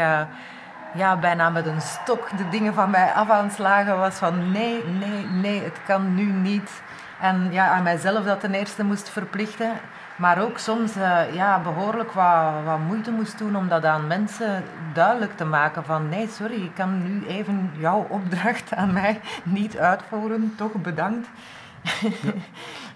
[0.94, 4.84] ja, bijna met een stok de dingen van mij af aan slagen was van nee,
[4.84, 6.82] nee, nee, het kan nu niet.
[7.20, 9.72] En ja, aan mijzelf dat ten eerste moest verplichten.
[10.16, 14.64] Maar ook soms uh, ja, behoorlijk wat, wat moeite moest doen om dat aan mensen
[14.92, 15.84] duidelijk te maken.
[15.84, 20.54] Van nee, sorry, ik kan nu even jouw opdracht aan mij niet uitvoeren.
[20.56, 21.28] Toch bedankt.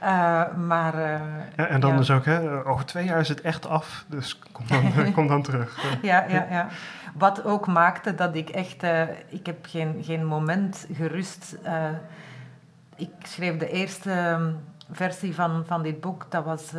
[0.03, 1.21] Uh, maar, uh,
[1.57, 4.67] ja, en dan dus ook, hè, over twee jaar is het echt af, dus kom
[4.67, 5.99] dan, kom dan terug.
[6.03, 6.69] ja, ja, ja.
[7.15, 11.57] Wat ook maakte dat ik echt, uh, ik heb geen, geen moment gerust.
[12.97, 14.39] ik schreef de eerste
[14.91, 16.71] versie van, van dit boek, dat was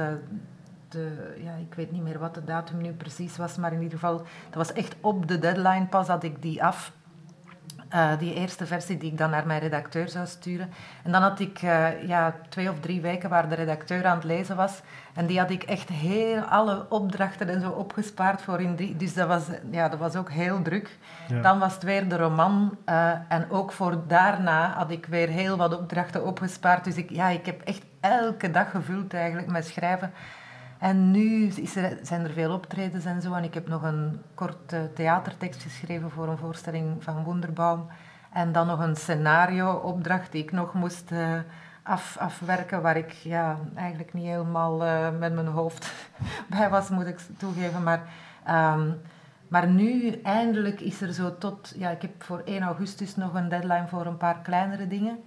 [0.89, 3.99] de, ja, ik weet niet meer wat de datum nu precies was, maar in ieder
[3.99, 6.91] geval, dat was echt op de deadline pas had ik die af.
[7.93, 10.69] Uh, die eerste versie die ik dan naar mijn redacteur zou sturen.
[11.03, 14.23] En dan had ik uh, ja, twee of drie weken waar de redacteur aan het
[14.23, 14.81] lezen was.
[15.13, 18.95] En die had ik echt heel alle opdrachten en zo opgespaard voor in drie.
[18.95, 20.97] Dus dat was, ja, dat was ook heel druk.
[21.27, 21.41] Ja.
[21.41, 22.77] Dan was het weer de roman.
[22.85, 26.83] Uh, en ook voor daarna had ik weer heel wat opdrachten opgespaard.
[26.83, 30.11] Dus ik, ja, ik heb echt elke dag gevuld eigenlijk met schrijven.
[30.79, 33.33] En nu er, zijn er veel optredens en zo.
[33.33, 37.85] En ik heb nog een kort uh, theatertekst geschreven voor een voorstelling van Wonderbaum.
[38.33, 41.39] En dan nog een scenario-opdracht die ik nog moest uh,
[41.83, 45.93] af, afwerken, waar ik ja, eigenlijk niet helemaal uh, met mijn hoofd
[46.57, 47.83] bij was, moet ik toegeven.
[47.83, 48.01] Maar,
[48.75, 49.01] um,
[49.47, 51.73] maar nu eindelijk is er zo tot...
[51.77, 55.19] Ja, ik heb voor 1 augustus nog een deadline voor een paar kleinere dingen.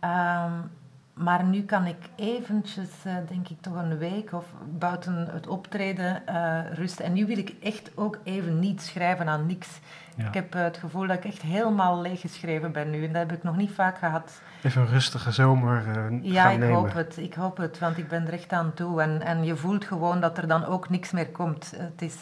[0.00, 0.70] Um,
[1.18, 4.44] maar nu kan ik eventjes, uh, denk ik toch een week of
[4.78, 7.04] buiten het optreden uh, rusten.
[7.04, 9.80] En nu wil ik echt ook even niet schrijven aan niks.
[10.14, 10.26] Ja.
[10.26, 13.04] Ik heb uh, het gevoel dat ik echt helemaal leeg geschreven ben nu.
[13.04, 14.40] En dat heb ik nog niet vaak gehad.
[14.62, 15.84] Even een rustige zomer
[16.22, 16.76] Ja, ik nemen.
[16.76, 17.16] hoop het.
[17.16, 19.02] Ik hoop het, want ik ben er echt aan toe.
[19.02, 21.72] En, en je voelt gewoon dat er dan ook niks meer komt.
[21.76, 22.16] Het is...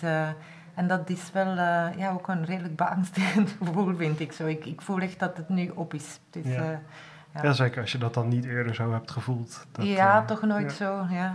[0.74, 4.32] En dat is wel uh, ja, ook een redelijk beangstigend gevoel, vind ik.
[4.32, 4.66] Zo, ik.
[4.66, 6.20] Ik voel echt dat het nu op is.
[6.30, 6.80] Het is ja.
[7.36, 7.42] Ja.
[7.42, 7.52] ja.
[7.52, 9.66] zeker als je dat dan niet eerder zo hebt gevoeld.
[9.72, 11.34] Dat, ja, uh, toch nooit zo, ja.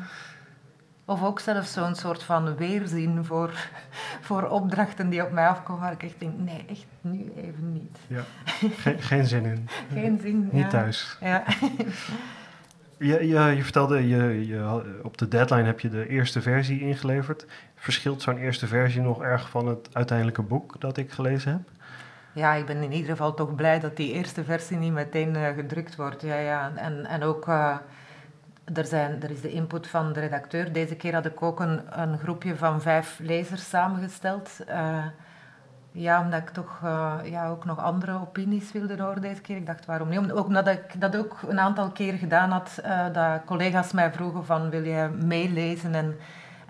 [1.06, 3.54] Of ook zelfs zo'n soort van weerzin voor,
[4.22, 7.98] voor opdrachten die op mij afkomen, waar ik echt denk, nee, echt nu even niet.
[8.08, 8.24] Ja,
[8.84, 9.68] geen, geen zin in.
[9.94, 11.18] geen zin, Niet thuis.
[11.22, 11.44] Ja.
[12.98, 17.46] Je, je, je vertelde, je, je, op de deadline heb je de eerste versie ingeleverd.
[17.76, 21.62] Verschilt zo'n eerste versie nog erg van het uiteindelijke boek dat ik gelezen heb?
[22.34, 25.48] Ja, ik ben in ieder geval toch blij dat die eerste versie niet meteen uh,
[25.48, 26.22] gedrukt wordt.
[26.22, 26.72] Ja, ja.
[26.76, 27.76] En, en ook, uh,
[28.74, 30.74] er, zijn, er is de input van de redacteur.
[30.74, 34.60] Deze keer had ik ook een, een groepje van vijf lezers samengesteld.
[34.70, 35.06] Uh,
[35.92, 36.80] ja, omdat ik toch
[37.24, 39.56] ja, ook nog andere opinies wilde horen deze keer.
[39.56, 40.32] Ik dacht, waarom niet?
[40.32, 42.82] Ook omdat ik dat ook een aantal keer gedaan had,
[43.14, 45.96] dat collega's mij vroegen van, wil jij meelezen?
[45.96, 46.16] En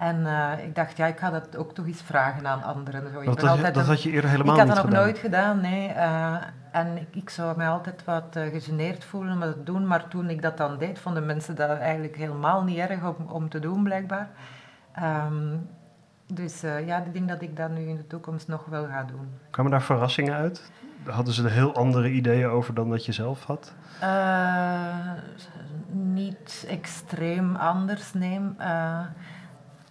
[0.01, 3.01] en uh, ik dacht, ja, ik ga dat ook toch eens vragen aan anderen.
[3.01, 3.19] Zo.
[3.19, 4.85] Ik dat, ben dat, altijd dat een, had je eerder helemaal Ik had niet dat
[4.85, 5.05] nog gedaan.
[5.05, 5.89] nooit gedaan, nee.
[5.89, 6.35] Uh,
[6.71, 9.87] en ik, ik, zou mij altijd wat uh, gegeneerd voelen met het doen.
[9.87, 13.49] Maar toen ik dat dan deed, vonden mensen dat eigenlijk helemaal niet erg om, om
[13.49, 14.29] te doen, blijkbaar.
[15.27, 15.69] Um,
[16.27, 19.29] dus ja, ik denk dat ik dat nu in de toekomst nog wel ga doen.
[19.49, 20.71] Kwamen daar verrassingen uit?
[21.05, 23.73] Hadden ze er heel andere ideeën over dan dat je zelf had?
[25.91, 28.39] niet extreem anders, nee.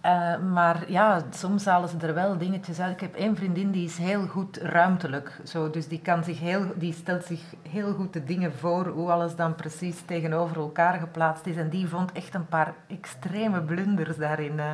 [0.05, 2.93] Uh, maar ja, soms halen ze er wel dingetjes uit.
[2.93, 5.39] Ik heb één vriendin die is heel goed ruimtelijk.
[5.43, 9.11] Zo, dus die, kan zich heel, die stelt zich heel goed de dingen voor, hoe
[9.11, 11.55] alles dan precies tegenover elkaar geplaatst is.
[11.55, 14.53] En die vond echt een paar extreme blunders daarin.
[14.57, 14.71] Uh,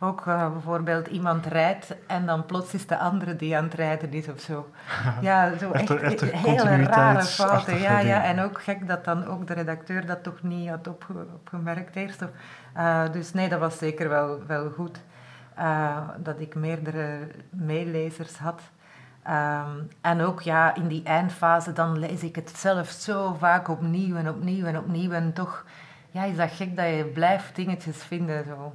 [0.00, 4.12] ook uh, bijvoorbeeld iemand rijdt en dan plots is de andere die aan het rijden
[4.12, 4.70] is of zo.
[5.20, 7.78] Ja, zo echt, echt, echt hele rare fouten.
[7.78, 11.12] Ja, ja, en ook gek dat dan ook de redacteur dat toch niet had opge
[11.34, 12.24] opgemerkt eerst.
[12.76, 15.00] Uh, dus nee, dat was zeker wel, wel goed.
[15.58, 18.60] Uh, dat ik meerdere meelezers had.
[19.28, 24.16] Um, en ook ja, in die eindfase, dan lees ik het zelf zo vaak opnieuw
[24.16, 25.10] en opnieuw en opnieuw.
[25.10, 25.64] En toch
[26.10, 28.44] ja, is dat gek dat je blijft dingetjes vinden.
[28.44, 28.72] Zo.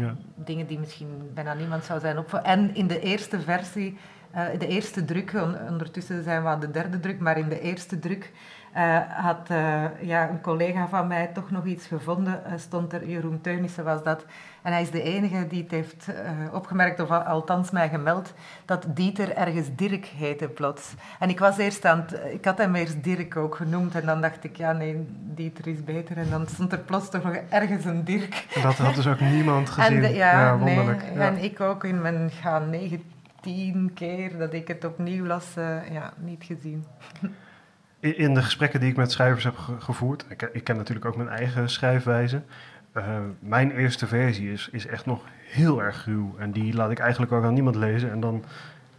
[0.00, 0.14] Ja.
[0.34, 2.46] Dingen die misschien bijna niemand zou zijn opvallen.
[2.46, 3.98] En in de eerste versie
[4.34, 5.32] Uh, de eerste druk,
[5.70, 8.32] ondertussen zijn we aan de derde druk, maar in de eerste druk
[8.76, 12.42] uh, had uh, ja, een collega van mij toch nog iets gevonden.
[12.56, 14.24] Stond er, Jeroen Teunissen was dat.
[14.66, 16.08] En hij is de enige die het heeft
[16.52, 18.32] opgemerkt, of althans mij gemeld,
[18.64, 20.94] dat Dieter ergens Dirk heette plots.
[21.18, 23.94] En ik was eerst aan het, ik had hem eerst Dirk ook genoemd.
[23.94, 26.16] En dan dacht ik, ja nee, Dieter is beter.
[26.16, 28.46] En dan stond er plots toch nog ergens een Dirk.
[28.54, 30.04] En dat had dus ook niemand gezien.
[30.04, 31.02] En ja, wonderlijk.
[31.02, 31.26] Nee, ja.
[31.26, 35.46] En ik ook in mijn gaan 19 keer dat ik het opnieuw las,
[35.90, 36.84] ja, niet gezien
[38.14, 41.28] in de gesprekken die ik met schrijvers heb gevoerd, ik, ik ken natuurlijk ook mijn
[41.28, 42.42] eigen schrijfwijze.
[42.96, 46.34] Uh, mijn eerste versie is, is echt nog heel erg gruw.
[46.38, 48.10] En die laat ik eigenlijk ook aan niemand lezen.
[48.10, 48.44] En dan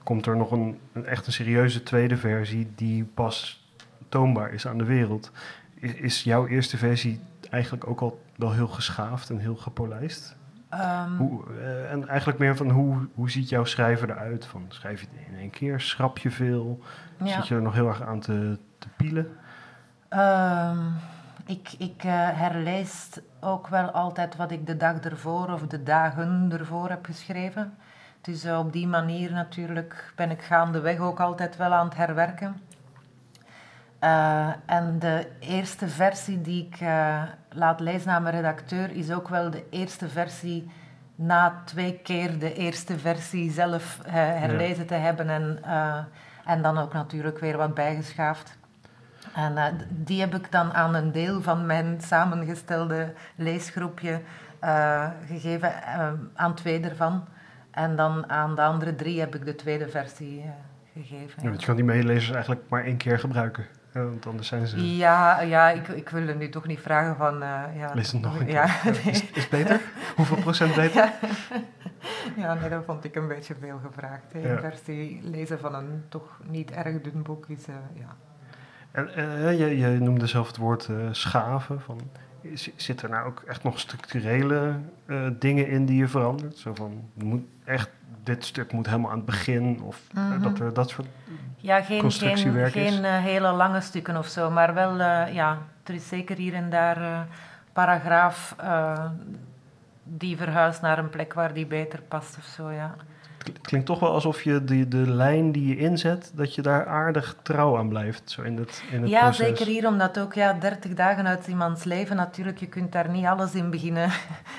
[0.03, 3.67] komt er nog een, een echt een serieuze tweede versie die pas
[4.09, 5.31] toonbaar is aan de wereld.
[5.73, 10.35] Is, is jouw eerste versie eigenlijk ook al wel heel geschaafd en heel gepolijst?
[10.73, 14.45] Um, hoe, uh, en eigenlijk meer van hoe, hoe ziet jouw schrijver eruit?
[14.45, 15.81] Van, schrijf je het in één keer?
[15.81, 16.83] Schrap je veel?
[17.23, 17.27] Ja.
[17.27, 19.37] Zit je er nog heel erg aan te, te pielen?
[20.09, 20.93] Um,
[21.45, 23.09] ik ik uh, herlees
[23.47, 27.77] ook wel altijd wat ik de dag ervoor of de dagen ervoor heb geschreven.
[28.21, 32.61] Dus uh, op die manier natuurlijk ben ik gaandeweg ook altijd wel aan het herwerken.
[34.03, 36.79] Uh, en de eerste versie die ik
[37.49, 40.71] laat lezen aan mijn redacteur is ook wel de eerste versie
[41.15, 44.87] na twee keer de eerste versie zelf herlezen ja.
[44.87, 45.63] te hebben en,
[46.45, 48.57] en dan ook natuurlijk weer wat bijgeschaafd.
[49.37, 54.21] En uh, die heb ik dan aan een deel van mijn samengestelde leesgroepje
[54.63, 57.25] uh, gegeven, uh, aan twee ervan.
[57.71, 60.45] En dan aan de andere drie heb ik de tweede versie
[60.93, 61.43] gegeven.
[61.43, 63.65] Ja, je kan die meelezers eigenlijk maar één keer gebruiken.
[63.91, 64.95] want anders zijn ze...
[64.95, 67.39] Ja, ja ik, ik wil er nu toch niet vragen van...
[67.75, 68.53] ja, Lees het nog een keer.
[68.53, 68.93] Ja, nee.
[68.93, 69.81] is, is het beter?
[70.15, 71.03] Hoeveel procent beter?
[71.03, 71.11] Ja.
[72.35, 74.33] ja, nee, dat vond ik een beetje veel gevraagd.
[74.33, 77.65] Een versie lezen van een toch niet erg dun boek is...
[77.93, 78.15] ja.
[78.97, 81.81] En uh, je, je, noemde zelf het woord uh, schaven.
[81.81, 81.99] Van,
[82.75, 86.57] zit er nou ook echt nog structurele uh, dingen in die je verandert?
[86.57, 87.89] Zo van, moet echt,
[88.23, 90.41] dit stuk moet helemaal aan het begin of mm -hmm.
[90.41, 91.07] dat er dat soort
[91.57, 92.93] ja, geen, constructiewerk geen, is?
[92.93, 94.95] Geen hele lange stukken of zo, maar wel,
[95.31, 97.27] ja, er is zeker hier en daar
[97.73, 98.55] paragraaf
[100.03, 102.95] die verhuist naar een plek waar die beter past of zo, ja
[103.61, 107.35] klinkt toch wel alsof je de, de lijn die je inzet, dat je daar aardig
[107.41, 109.47] trouw aan blijft zo in het, in het ja, proces.
[109.47, 113.25] zeker hier, omdat ook ja, 30 dagen uit iemands leven natuurlijk, je kunt daar niet
[113.25, 114.09] alles in beginnen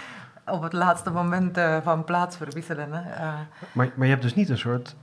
[0.57, 2.93] op het laatste moment uh, van plaats verwisselen.
[2.93, 3.25] Hè.
[3.25, 3.35] Uh.
[3.73, 4.97] Maar, maar je hebt dus niet een soort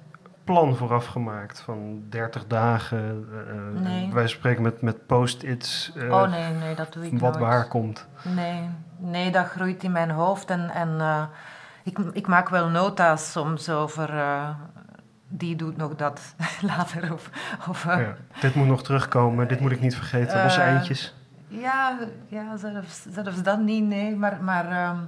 [0.43, 4.13] plan vooraf gemaakt van 30 dagen, uh, nee.
[4.13, 5.93] wij spreken met, met post-its.
[6.09, 8.07] oh nee, nee, dat doe ik Wat waar komt.
[8.21, 10.69] Nee, nee, dat groeit in mijn hoofd en...
[10.69, 10.99] en
[11.85, 14.13] ik, ik maak wel nota's soms over.
[14.13, 14.49] Uh,
[15.27, 16.35] die doet nog dat
[16.75, 17.13] later.
[17.13, 17.29] Of,
[17.67, 20.43] of uh, ja, dit moet nog terugkomen, dit moet ik niet vergeten.
[20.43, 21.15] Losse uh, eindjes.
[21.47, 24.15] Ja, ja zelfs, zelfs dat niet, nee.
[24.15, 24.99] Maar, maar uh,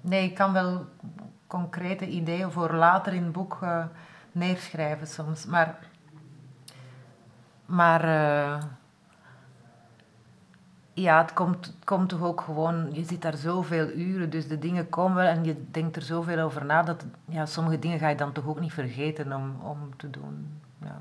[0.00, 0.86] nee, ik kan wel
[1.46, 3.58] concrete ideeën voor later in het boek
[4.32, 5.46] neerschrijven soms.
[5.46, 5.78] Maar.
[7.66, 8.00] Maar
[11.00, 14.88] ja, het komt, komt toch ook gewoon, je zit daar zoveel uren, dus de dingen
[14.88, 18.32] komen en je denkt er zoveel over na dat ja, sommige dingen ga je dan
[18.32, 20.60] toch ook niet vergeten om, om te doen.
[20.82, 21.00] Ja.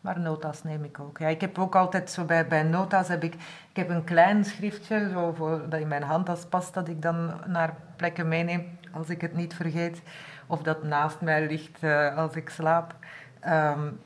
[0.00, 1.18] Maar nota's neem ik ook.
[1.18, 3.34] Ja, ik heb ook altijd zo bij, bij nota's heb ik,
[3.70, 7.32] ik heb een klein schriftje zo voor, dat in mijn handtas past, dat ik dan
[7.46, 10.02] naar plekken meeneem als ik het niet vergeet.
[10.46, 12.94] Of dat naast mij ligt uh, als ik slaap.
[13.48, 14.00] Um,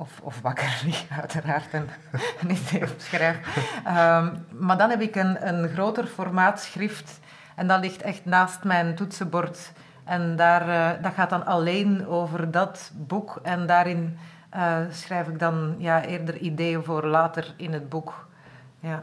[0.00, 1.88] of, of wakker liggen, uiteraard, en
[2.46, 3.38] niet even schrijf.
[3.76, 7.20] Um, maar dan heb ik een, een groter formaat schrift
[7.56, 9.72] en dat ligt echt naast mijn toetsenbord.
[10.04, 14.18] En daar, uh, dat gaat dan alleen over dat boek en daarin
[14.56, 18.28] uh, schrijf ik dan ja, eerder ideeën voor later in het boek.
[18.80, 19.02] Ja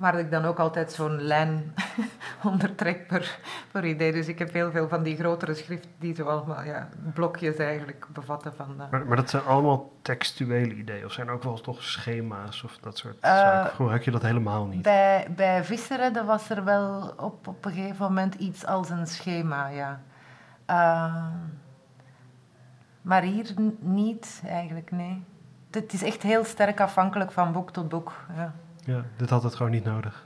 [0.00, 1.74] waar ik dan ook altijd zo'n lijn
[2.50, 3.38] ondertrek per,
[3.70, 4.12] per idee.
[4.12, 8.06] Dus ik heb heel veel van die grotere schriften die zo allemaal ja, blokjes eigenlijk
[8.12, 8.54] bevatten.
[8.54, 11.04] Van, uh, maar, maar, dat zijn allemaal textuele ideeën?
[11.04, 13.70] Of zijn er ook wel eens toch schema's of dat soort uh, zaken?
[13.70, 14.82] Gebruik je dat helemaal niet?
[14.82, 19.68] Bij, bij visseredden was er wel op, op een gegeven moment iets als een schema,
[19.68, 20.00] ja.
[20.70, 21.26] Uh,
[23.02, 25.24] maar hier niet, eigenlijk, nee.
[25.70, 28.54] Het is echt heel sterk afhankelijk van boek tot boek, ja.
[28.90, 30.24] Ja, dit had het gewoon niet nodig.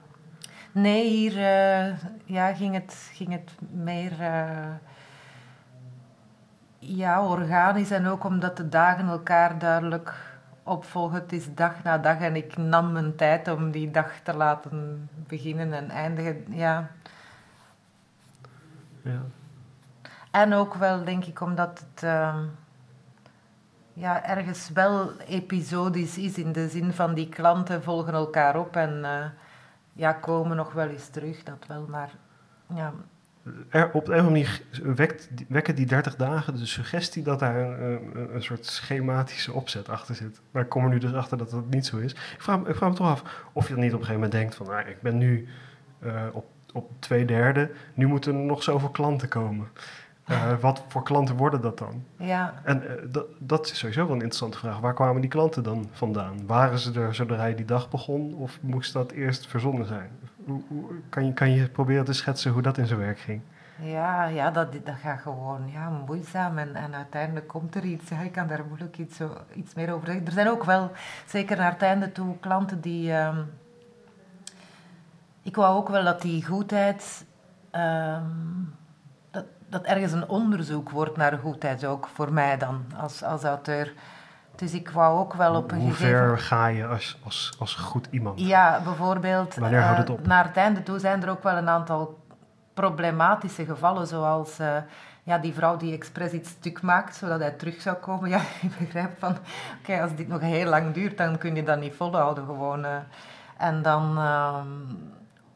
[0.73, 4.75] Nee, hier uh, ja, ging, het, ging het meer uh,
[6.79, 10.15] ja, organisch en ook omdat de dagen elkaar duidelijk
[10.63, 11.21] opvolgen.
[11.21, 15.09] Het is dag na dag en ik nam mijn tijd om die dag te laten
[15.27, 16.45] beginnen en eindigen.
[16.49, 16.91] Ja.
[19.03, 19.21] ja.
[20.31, 22.03] En ook wel, denk ik, omdat het...
[22.03, 22.37] Uh,
[23.95, 26.39] ja, ergens wel episodisch is.
[26.39, 29.25] In de zin van die klanten volgen elkaar op en eh,
[29.93, 31.43] ja, komen nog wel eens terug.
[31.43, 32.11] Dat wel, maar
[32.67, 32.93] ja,
[33.45, 38.35] op een of andere manier wekt, wekken die 30 dagen de suggestie dat daar een,
[38.35, 40.41] een, soort schematische opzet achter zit.
[40.51, 42.13] Maar ik kom er nu dus achter dat dat niet zo is.
[42.13, 44.33] Ik vraag, ik vraag me toch af of je dan niet op een gegeven moment
[44.33, 45.49] denkt van, nou, ik ben nu
[46.05, 49.69] uh, op, op twee derde, nu moeten er nog zoveel klanten komen.
[50.31, 52.05] Uh, wat voor klanten worden dat dan?
[52.17, 52.55] Ja.
[52.63, 54.81] En uh, dat, is sowieso wel een interessante vraag.
[54.81, 56.47] Waar kwamen die klanten dan vandaan?
[56.47, 60.11] Waren ze er zodra je die dag begon of moest dat eerst verzonnen zijn?
[60.45, 63.41] Hoe, hoe, kan, je, kan je proberen te schetsen hoe dat in zijn werk ging?
[63.83, 68.09] Ja, ja dat, dat gaat gewoon ja, moeizaam en, en uiteindelijk komt er iets.
[68.09, 70.27] Ja, ik kan daar moeilijk iets, zo, iets meer over zeggen.
[70.27, 70.91] Er zijn ook wel,
[71.27, 73.13] zeker naar het einde toe, klanten die...
[73.13, 73.51] Um,
[75.43, 77.25] ik wou ook wel dat die goedheid...
[77.73, 78.75] Um,
[79.35, 83.93] dat, dat ergens een onderzoek wordt naar goedheid, ook voor mij dan, als, als auteur.
[84.57, 87.75] Dus ik wou ook wel op een Hoe gegeven ver ga je als, als, als
[87.75, 88.41] goed iemand?
[88.41, 89.55] Ja, bijvoorbeeld...
[89.55, 90.21] Wanneer houdt het op?
[90.21, 92.19] Uh, naar het einde toe zijn er ook wel een aantal
[92.75, 94.77] problematische gevallen, zoals uh,
[95.23, 98.31] ja, die vrouw die expres iets stuk maakt, zodat hij terug zou komen.
[98.35, 99.37] Ja, ik begrijp van,
[99.81, 102.85] oké, als dit nog heel lang duurt, dan kun je dat niet volhouden gewoon.
[102.85, 102.97] Uh.
[103.59, 104.19] En dan...
[104.19, 104.57] Uh,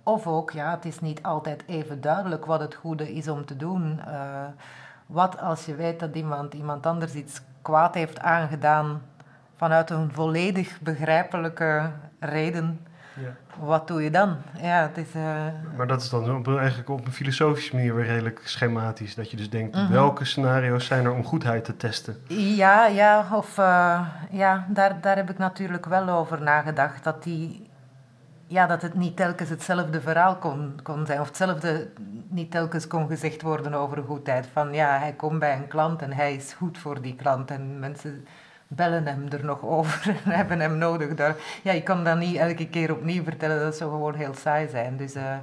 [0.08, 3.56] of ook, ja, het is niet altijd even duidelijk wat het goede is om te
[3.56, 4.00] doen.
[4.08, 4.14] Uh,
[5.06, 9.02] wat als je weet dat iemand, iemand anders iets kwaad heeft aangedaan
[9.56, 12.86] vanuit een volledig begrijpelijke reden.
[13.14, 13.34] Ja.
[13.58, 14.36] Wat doe je dan?
[14.60, 15.22] Ja, het is, uh...
[15.76, 19.14] Maar dat is dan op, eigenlijk op een filosofische manier weer redelijk schematisch.
[19.14, 19.92] Dat je dus denkt, mm -hmm.
[19.92, 22.16] welke scenario's zijn er om goedheid te testen?
[22.28, 24.00] Ja, ja, of, uh,
[24.30, 27.04] ja daar, daar heb ik natuurlijk wel over nagedacht.
[27.04, 27.67] Dat, die,
[28.48, 31.20] ja, dat het niet telkens hetzelfde verhaal kon, kon zijn.
[31.20, 31.88] Of hetzelfde
[32.28, 34.46] niet telkens kon gezegd worden over goedheid.
[34.46, 37.50] Van ja, hij komt bij een klant en hij is goed voor die klant.
[37.50, 38.26] En mensen
[38.68, 41.14] bellen hem er nog over en hebben hem nodig.
[41.14, 41.36] Daar.
[41.62, 44.96] Ja, ik kan dat niet elke keer opnieuw vertellen, dat zou gewoon heel saai zijn.
[44.96, 45.36] Dus uh,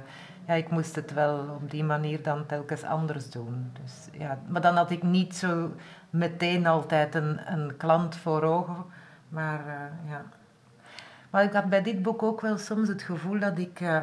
[0.46, 3.72] ja, ik moest het wel op die manier dan telkens anders doen.
[3.82, 5.70] Dus, ja, maar dan had ik niet zo
[6.10, 8.84] meteen altijd een, een klant voor ogen.
[9.28, 10.24] Maar uh, ja.
[11.36, 13.80] Maar ik had bij dit boek ook wel soms het gevoel dat ik...
[13.80, 14.02] Uh,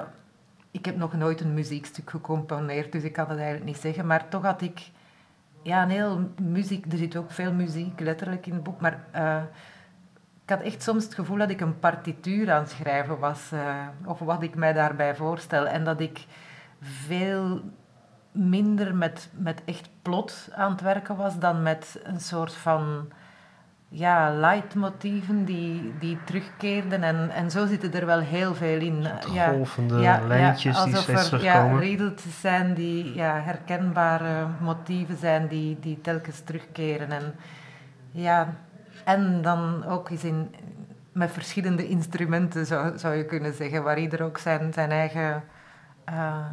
[0.71, 4.05] ik heb nog nooit een muziekstuk gecomponeerd, dus ik kan het eigenlijk niet zeggen.
[4.05, 4.91] Maar toch had ik
[5.61, 6.91] ja, een heel muziek.
[6.91, 8.81] Er zit ook veel muziek letterlijk in het boek.
[8.81, 9.41] Maar uh,
[10.43, 13.49] ik had echt soms het gevoel dat ik een partituur aan het schrijven was.
[13.53, 15.67] Uh, of wat ik mij daarbij voorstel.
[15.67, 16.25] En dat ik
[16.81, 17.61] veel
[18.31, 23.11] minder met, met echt plot aan het werken was dan met een soort van
[23.95, 27.03] ja, leidmotieven die, die terugkeerden.
[27.03, 29.07] En, en zo zitten er wel heel veel in.
[29.31, 31.73] Ja, golvende ja, lijntjes ja, die steeds er, terugkomen.
[31.73, 37.11] Ja, riedeltjes zijn die ja, herkenbare motieven zijn die, die telkens terugkeren.
[37.11, 37.35] En,
[38.11, 38.53] ja,
[39.03, 40.55] en dan ook eens in,
[41.11, 45.43] met verschillende instrumenten, zou, zou je kunnen zeggen, waar ieder ook zijn, zijn eigen
[46.09, 46.45] uh,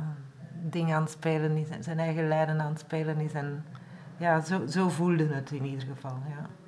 [0.63, 3.33] ding aan het spelen is, zijn eigen lijnen aan het spelen is.
[3.33, 3.65] En
[4.17, 6.60] ja, zo, zo voelde het in ieder geval, ja.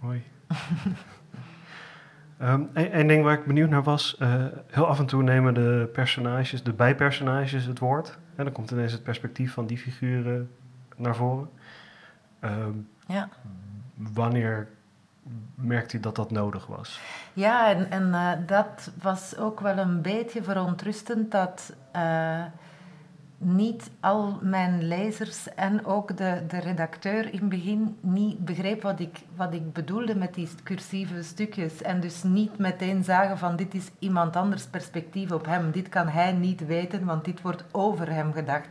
[0.00, 0.22] Mooi.
[2.42, 5.90] um, Eén ding waar ik benieuwd naar was, uh, heel af en toe nemen de
[5.92, 8.18] personages, de bijpersonages het woord.
[8.36, 10.50] En dan komt ineens het perspectief van die figuren
[10.96, 11.50] naar voren.
[12.40, 13.28] Um, ja.
[13.94, 14.68] Wanneer
[15.54, 17.00] merkt u dat dat nodig was?
[17.32, 21.74] Ja, en, en uh, dat was ook wel een beetje verontrustend dat...
[21.96, 22.44] Uh,
[23.42, 29.00] niet al mijn lezers en ook de, de redacteur in het begin niet begreep wat
[29.00, 31.82] ik, wat ik bedoelde met die cursieve stukjes.
[31.82, 35.70] En dus niet meteen zagen van dit is iemand anders perspectief op hem.
[35.70, 38.68] Dit kan hij niet weten, want dit wordt over hem gedacht.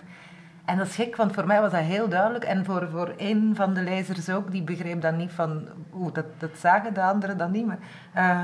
[0.65, 2.43] En dat is gek, want voor mij was dat heel duidelijk.
[2.43, 5.67] En voor, voor een van de lezers ook, die begreep dat niet van...
[5.93, 7.65] Oeh, dat, dat zagen de anderen dan niet.
[7.65, 7.79] Maar,
[8.15, 8.43] uh,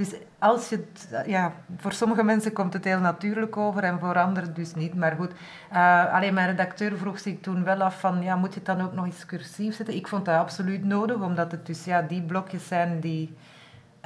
[0.00, 4.18] dus als je het, ja, voor sommige mensen komt het heel natuurlijk over en voor
[4.18, 4.94] anderen dus niet.
[4.94, 5.32] Maar goed,
[5.72, 8.80] uh, alleen mijn redacteur vroeg zich toen wel af van, ja, moet je het dan
[8.80, 9.94] ook nog eens cursief zetten?
[9.94, 13.36] Ik vond dat absoluut nodig, omdat het dus ja, die blokjes zijn die,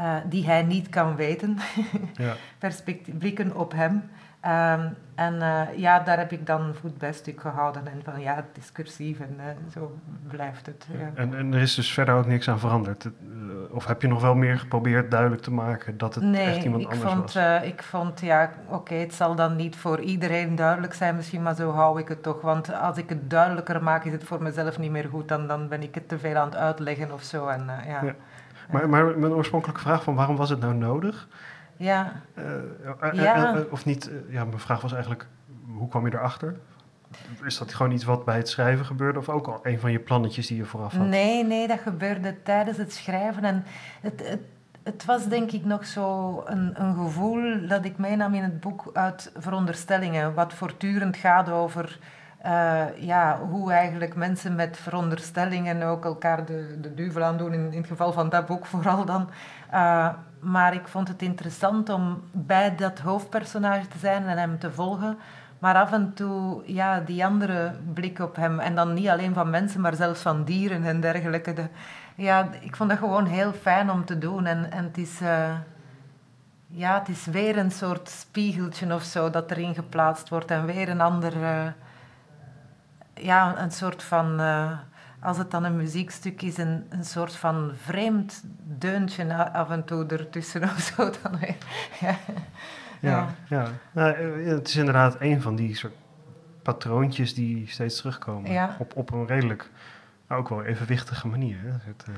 [0.01, 1.59] uh, die hij niet kan weten.
[2.15, 2.35] ja.
[3.19, 4.11] blikken op hem.
[4.47, 7.87] Um, en uh, ja, daar heb ik dan voet bij stuk gehouden.
[7.87, 9.99] En van ja, het is cursief en uh, zo
[10.29, 10.87] blijft het.
[10.99, 11.11] Ja.
[11.15, 13.11] En, en er is dus verder ook niks aan veranderd?
[13.71, 16.83] Of heb je nog wel meer geprobeerd duidelijk te maken dat het nee, echt iemand
[16.83, 17.37] ik anders vond, was?
[17.37, 21.43] Uh, ik vond, ja, oké, okay, het zal dan niet voor iedereen duidelijk zijn misschien,
[21.43, 22.41] maar zo hou ik het toch.
[22.41, 25.29] Want als ik het duidelijker maak, is het voor mezelf niet meer goed.
[25.29, 27.47] Dan, dan ben ik het te veel aan het uitleggen of zo.
[27.47, 28.03] En, ja.
[28.05, 28.15] ja.
[28.71, 31.29] Maar, maar mijn oorspronkelijke vraag van waarom was het nou nodig?
[31.77, 32.13] Ja.
[32.39, 33.57] Uh, ja.
[33.57, 35.27] Uh, of niet, ja, mijn vraag was eigenlijk,
[35.67, 36.57] hoe kwam je erachter?
[37.45, 39.99] is dat gewoon iets wat bij het schrijven gebeurde of ook al een van je
[39.99, 41.07] plannetjes die je vooraf had?
[41.07, 43.45] Nee, nee, dat gebeurde tijdens het schrijven.
[43.45, 43.65] En
[44.01, 44.41] het, het,
[44.83, 48.91] het was denk ik nog zo een, een gevoel dat ik meenam in het boek
[48.93, 51.99] uit veronderstellingen, wat voortdurend gaat over
[52.47, 57.79] uh, ja, hoe eigenlijk mensen met veronderstellingen ook elkaar de, de duivel aandoen, in, in
[57.79, 59.29] het geval van dat boek vooral dan.
[59.75, 60.09] Uh,
[60.41, 65.19] maar ik vond het interessant om bij dat hoofdpersonage te zijn en hem te volgen.
[65.59, 68.61] Maar af en toe, ja, die andere blik op hem.
[68.61, 71.53] En dan niet alleen van mensen, maar zelfs van dieren en dergelijke.
[71.53, 71.69] De,
[72.15, 74.47] ja, ik vond dat gewoon heel fijn om te doen.
[74.47, 75.21] En, en het is...
[75.23, 75.55] Uh,
[76.67, 80.51] ja, het is weer een soort spiegeltje of zo dat erin geplaatst wordt.
[80.51, 81.37] En weer een ander...
[81.37, 81.67] Uh,
[83.15, 84.41] ja, een soort van...
[85.25, 88.43] als het dan een muziekstuk is, een, een soort van vreemd
[88.79, 91.11] deuntje af en toe ertussen of zo.
[91.23, 91.57] Dan weer.
[92.01, 92.17] Ja,
[93.01, 93.29] ja.
[93.49, 93.69] ja.
[93.93, 94.15] Nou,
[94.45, 95.95] het is inderdaad een van die soort
[96.63, 98.53] patroontjes die steeds terugkomen.
[98.53, 98.77] Ja.
[98.79, 99.71] Op, op een redelijk,
[100.29, 101.57] nou, ook wel evenwichtige manier.
[101.61, 101.71] Hè?
[101.71, 102.15] Het, uh,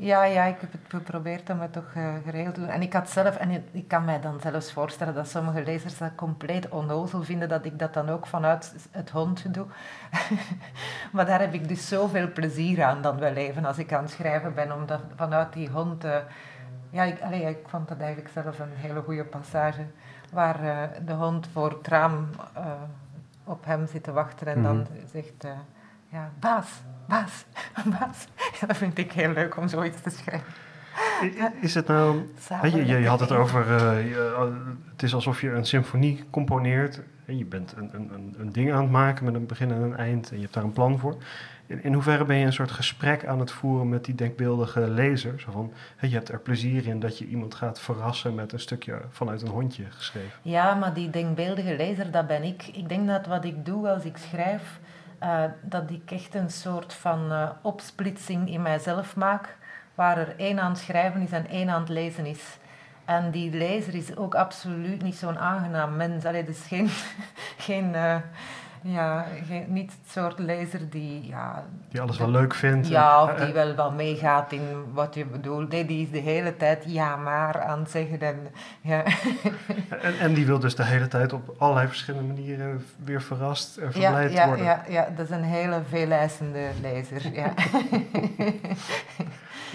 [0.00, 2.70] ja, ja, ik heb het geprobeerd om het toch uh, geregeld te doen.
[2.70, 6.14] En ik had zelf, en ik kan mij dan zelfs voorstellen dat sommige lezers dat
[6.14, 9.66] compleet onnozel vinden, dat ik dat dan ook vanuit het hondje doe.
[11.12, 14.12] maar daar heb ik dus zoveel plezier aan dan wel even als ik aan het
[14.12, 16.04] schrijven ben, om dat vanuit die hond...
[16.04, 16.16] Uh,
[16.90, 19.84] ja, ik, allee, ik vond dat eigenlijk zelf een hele goede passage,
[20.32, 22.28] waar uh, de hond voor het raam
[23.44, 25.06] op hem zit te wachten en dan mhm.
[25.12, 25.44] zegt
[26.12, 26.68] ja, baas,
[27.08, 27.44] baas,
[27.98, 28.26] baas.
[28.60, 30.52] Ja, dat vind ik heel leuk om zoiets te schrijven.
[31.60, 32.32] Is het nou...
[32.62, 33.66] Je, je, had het over...
[33.66, 34.42] Uh,
[34.92, 37.00] het is alsof je een symfonie componeert.
[37.24, 39.96] En je bent een, een, een ding aan het maken met een begin en een
[39.96, 40.30] eind.
[40.30, 41.16] En je hebt daar een plan voor.
[41.66, 45.40] In, in hoeverre ben je een soort gesprek aan het voeren met die denkbeeldige lezer?
[45.40, 49.00] Zo van, je hebt er plezier in dat je iemand gaat verrassen met een stukje
[49.10, 50.38] vanuit een hondje geschreven.
[50.42, 52.66] Ja, maar die denkbeeldige lezer, dat ben ik.
[52.66, 54.80] Ik denk dat wat ik doe als ik schrijf
[55.22, 59.56] uh, dat ik echt een soort van uh, opsplitsing in mijzelf maak,
[59.94, 62.58] waar er één aan het schrijven is en één aan het lezen is.
[63.04, 66.24] En die lezer is ook absoluut niet zo'n aangenaam mens.
[66.24, 66.88] Allee, dus geen,
[67.66, 68.16] geen uh,
[68.82, 69.26] ja,
[69.66, 71.26] niet het soort lezer die...
[71.26, 72.88] Ja, die alles wel leuk vindt.
[72.88, 75.70] Ja, of die wel wel meegaat in wat je bedoelt.
[75.70, 78.20] Nee, die is de hele tijd ja maar aan het zeggen.
[78.20, 78.48] En,
[78.80, 79.04] ja.
[80.02, 83.92] en, en die wil dus de hele tijd op allerlei verschillende manieren weer verrast en
[83.92, 84.64] verblijd ja, ja, worden.
[84.64, 87.32] Ja, ja, dat is een hele veeleisende lezer.
[87.32, 87.52] Ja.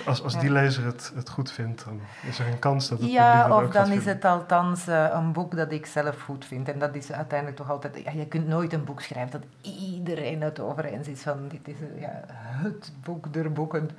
[0.05, 3.11] Als, als die lezer het, het goed vindt, dan is er een kans dat het
[3.11, 6.69] Ja, of dan is het althans uh, een boek dat ik zelf goed vind.
[6.69, 8.01] En dat is uiteindelijk toch altijd...
[8.03, 11.47] Ja, je kunt nooit een boek schrijven dat iedereen het over eens is van...
[11.47, 12.21] Dit is ja,
[12.63, 13.89] het boek der boeken.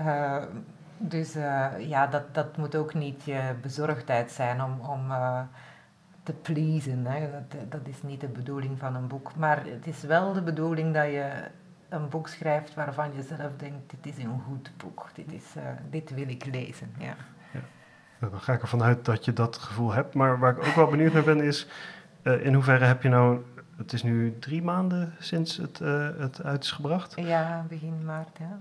[0.00, 0.36] Uh,
[0.98, 4.80] dus uh, ja, dat, dat moet ook niet je bezorgdheid zijn om...
[4.80, 5.12] om
[6.22, 7.06] te pleasen.
[7.06, 7.30] Hè.
[7.30, 9.36] Dat, dat is niet de bedoeling van een boek.
[9.36, 11.30] Maar het is wel de bedoeling dat je
[11.90, 15.62] een boek schrijft waarvan je zelf denkt, dit is een goed boek, dit, is, uh,
[15.90, 16.94] dit wil ik lezen.
[16.98, 17.14] Ja.
[17.52, 18.28] ja.
[18.28, 20.14] Dan ga ik ervan uit dat je dat gevoel hebt.
[20.14, 21.66] Maar waar ik ook wel benieuwd naar ben is,
[22.22, 23.44] uh, in hoeverre heb je nou,
[23.76, 27.14] het is nu drie maanden sinds het, uh, het uit is gebracht?
[27.16, 28.60] Ja, begin maart, ja.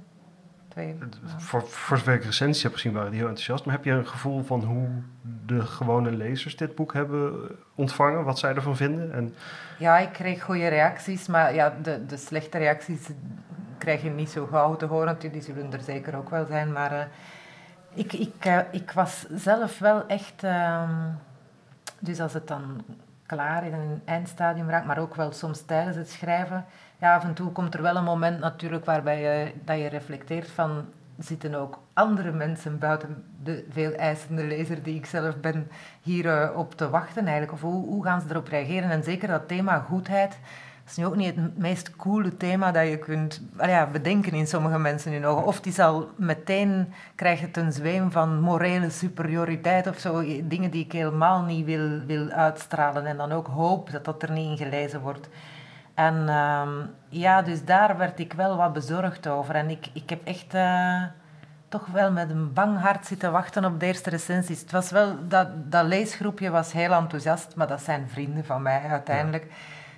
[0.70, 0.98] Twee,
[1.38, 3.66] voor, voor zover ik recensies heb gezien, waren die heel enthousiast.
[3.66, 4.88] Maar heb je een gevoel van hoe
[5.46, 8.24] de gewone lezers dit boek hebben ontvangen?
[8.24, 9.14] Wat zij ervan vinden?
[9.14, 9.36] En...
[9.78, 11.28] Ja, ik kreeg goede reacties.
[11.28, 13.10] Maar ja, de, de slechte reacties
[13.78, 15.18] krijg je niet zo gauw te horen.
[15.20, 16.72] Die zullen er zeker ook wel zijn.
[16.72, 17.04] Maar uh,
[17.94, 20.44] ik, ik, uh, ik was zelf wel echt...
[20.44, 20.90] Uh,
[22.00, 22.84] dus als het dan
[23.26, 26.66] klaar in een eindstadium raakt, maar ook wel soms tijdens het schrijven
[27.00, 30.50] ja, af en toe komt er wel een moment natuurlijk waarbij je, dat je reflecteert
[30.50, 30.86] van
[31.18, 35.68] zitten ook andere mensen buiten de veel eisende lezer die ik zelf ben
[36.02, 37.52] hier uh, op te wachten eigenlijk?
[37.52, 38.90] Of hoe, hoe gaan ze erop reageren?
[38.90, 40.38] En zeker dat thema goedheid
[40.90, 44.80] is nu ook niet het meest coole thema dat je kunt ja, bedenken in sommige
[44.80, 45.46] mensen in ogen.
[45.46, 50.24] Of het is al meteen, krijg je een zweem van morele superioriteit of zo.
[50.44, 53.06] Dingen die ik helemaal niet wil, wil uitstralen.
[53.06, 55.30] En dan ook hoop dat dat er niet in gelezen wordt.
[56.00, 56.70] En ehm,
[57.10, 59.56] ja, dus daar werd ik wel wat bezorgd over.
[59.56, 61.04] En ik, ik heb echt uh,
[61.68, 64.62] toch wel met een bang hart zitten wachten op de eerste recensies.
[64.62, 68.82] Het was wel, dat, dat leesgroepje was heel enthousiast, maar dat zijn vrienden van mij
[68.90, 69.52] uiteindelijk.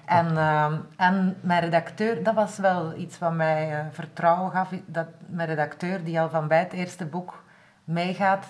[0.06, 4.70] En, uh, en mijn redacteur, dat was wel iets wat mij uh, vertrouwen gaf.
[4.86, 7.43] Dat mijn redacteur, die al van bij het eerste boek
[7.84, 8.45] meegaat,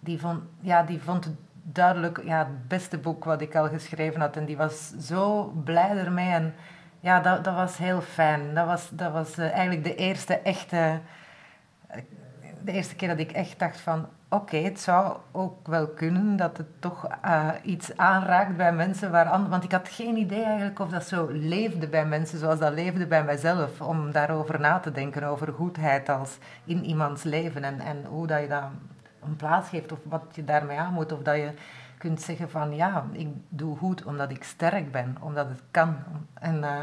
[0.00, 1.34] die vond, ja, die vond het
[1.72, 4.36] duidelijk ja, het beste boek wat ik al geschreven had.
[4.36, 6.30] En die was zo blij ermee.
[6.30, 6.54] En
[7.00, 8.54] ja, dat, dat was heel fijn.
[8.54, 10.98] Dat was, dat was uh, eigenlijk de eerste echte...
[11.90, 11.96] Uh,
[12.64, 14.06] de eerste keer dat ik echt dacht van...
[14.32, 19.28] Oké, het zou ook wel kunnen dat het toch uh, iets aanraakt bij mensen waar
[19.28, 22.72] an- Want ik had geen idee eigenlijk of dat zo leefde bij mensen zoals dat
[22.72, 23.80] leefde bij mijzelf.
[23.80, 27.64] Om daarover na te denken, over goedheid als in iemands leven.
[27.64, 28.64] En, en hoe dat je dat
[29.22, 31.12] een plaats geeft of wat je daarmee aan moet.
[31.12, 31.52] Of dat je
[32.00, 35.96] kunt zeggen van ja, ik doe goed omdat ik sterk ben, omdat het kan.
[36.34, 36.80] En, uh,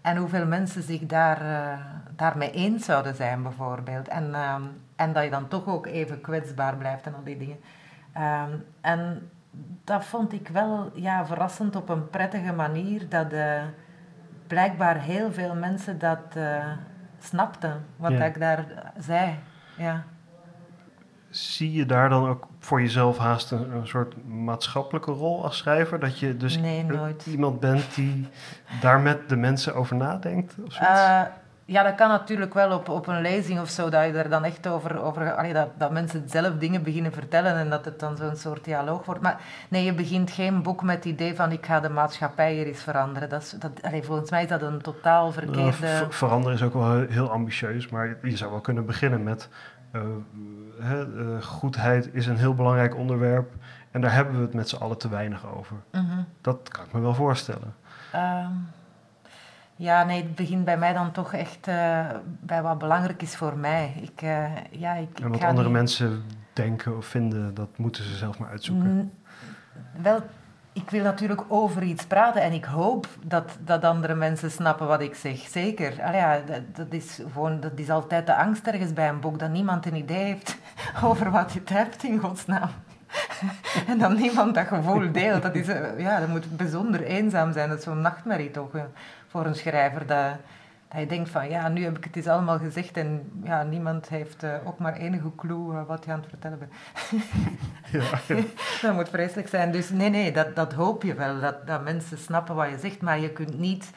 [0.00, 1.84] en hoeveel mensen zich daar, uh,
[2.16, 4.08] daarmee eens zouden zijn bijvoorbeeld.
[4.08, 4.54] En, uh,
[4.96, 7.60] en dat je dan toch ook even kwetsbaar blijft en al die dingen.
[8.80, 9.30] En
[9.84, 13.08] dat vond ik wel ja, verrassend op een prettige manier.
[13.08, 13.34] Dat
[14.46, 16.36] blijkbaar heel veel mensen dat
[17.18, 18.24] snapten, wat ja.
[18.24, 19.38] ik daar zei.
[19.76, 20.04] Ja
[21.32, 26.00] zie je daar dan ook voor jezelf haast een, een, soort maatschappelijke rol als schrijver?
[26.00, 26.86] Dat je dus nee,
[27.26, 28.28] iemand bent die
[28.80, 30.54] daar met de mensen over nadenkt?
[30.66, 31.22] Of uh,
[31.64, 34.44] ja, dat kan natuurlijk wel op, op een lezing of zo, dat je er dan
[34.44, 35.02] echt over...
[35.02, 38.64] over allee, dat, dat mensen zelf dingen beginnen vertellen en dat het dan zo'n soort
[38.64, 39.20] dialoog wordt.
[39.20, 42.66] Maar nee, je begint geen boek met het idee van ik ga de maatschappij hier
[42.66, 43.28] eens veranderen.
[43.28, 45.86] Dat is, dat, allee, volgens mij is dat een totaal verkeerde...
[45.86, 49.48] Uh, veranderen is ook wel heel ambitieus, maar je zou wel kunnen beginnen met...
[49.92, 50.02] Uh,
[50.80, 53.52] uh, goedheid is een heel belangrijk onderwerp
[53.90, 55.76] en daar hebben we het met z'n allen te weinig over.
[55.92, 56.26] Mm -hmm.
[56.40, 57.74] Dat kan ik me wel voorstellen.
[58.14, 58.68] Um,
[59.76, 62.06] ja, nee, het begint bij mij dan toch echt uh,
[62.40, 63.92] bij wat belangrijk is voor mij.
[64.00, 64.20] Ik,
[64.70, 65.76] ja, ik, en wat andere niet...
[65.76, 66.22] mensen
[66.52, 68.90] denken of vinden, dat moeten ze zelf maar uitzoeken.
[68.90, 69.12] Mm,
[70.02, 70.22] wel,
[70.72, 75.00] ik wil natuurlijk over iets praten en ik hoop dat, dat andere mensen snappen wat
[75.00, 75.38] ik zeg.
[75.38, 75.96] Zeker.
[75.96, 79.50] Ja, dat, dat, is gewoon, dat is altijd de angst ergens bij een boek, dat
[79.50, 80.58] niemand een idee heeft
[81.04, 82.70] over wat je het hebt, in godsnaam.
[83.90, 85.42] en dan niemand dat gevoel deelt.
[85.42, 85.66] Dat, is,
[85.96, 87.68] ja, dat moet bijzonder eenzaam zijn.
[87.68, 88.70] Dat is zo'n nachtmerrie toch
[89.28, 90.06] voor een schrijver.
[90.06, 90.36] Dat,
[90.92, 94.08] dat je denkt van, ja, nu heb ik het eens allemaal gezegd en ja, niemand
[94.08, 96.72] heeft uh, ook maar enige clue uh, wat je aan het vertellen bent.
[97.92, 98.42] ja, ja.
[98.82, 99.72] dat moet vreselijk zijn.
[99.72, 103.00] Dus nee, nee, dat, dat hoop je wel, dat, dat mensen snappen wat je zegt,
[103.00, 103.90] maar je kunt niet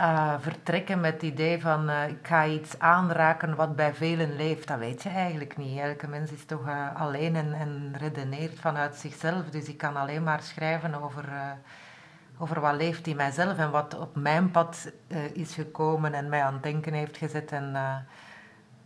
[0.00, 4.68] uh, vertrekken met het idee van, ik ga iets aanraken wat bij velen leeft.
[4.68, 5.78] Dat weet je eigenlijk niet.
[5.78, 10.42] Elke mens is toch alleen en, en redeneert vanuit zichzelf, dus ik kan alleen maar
[10.42, 11.24] schrijven over
[12.38, 16.42] over wat leeft in mijzelf en wat op mijn pad uh, is gekomen en mij
[16.42, 17.52] aan het denken heeft gezet.
[17.52, 17.96] En, uh,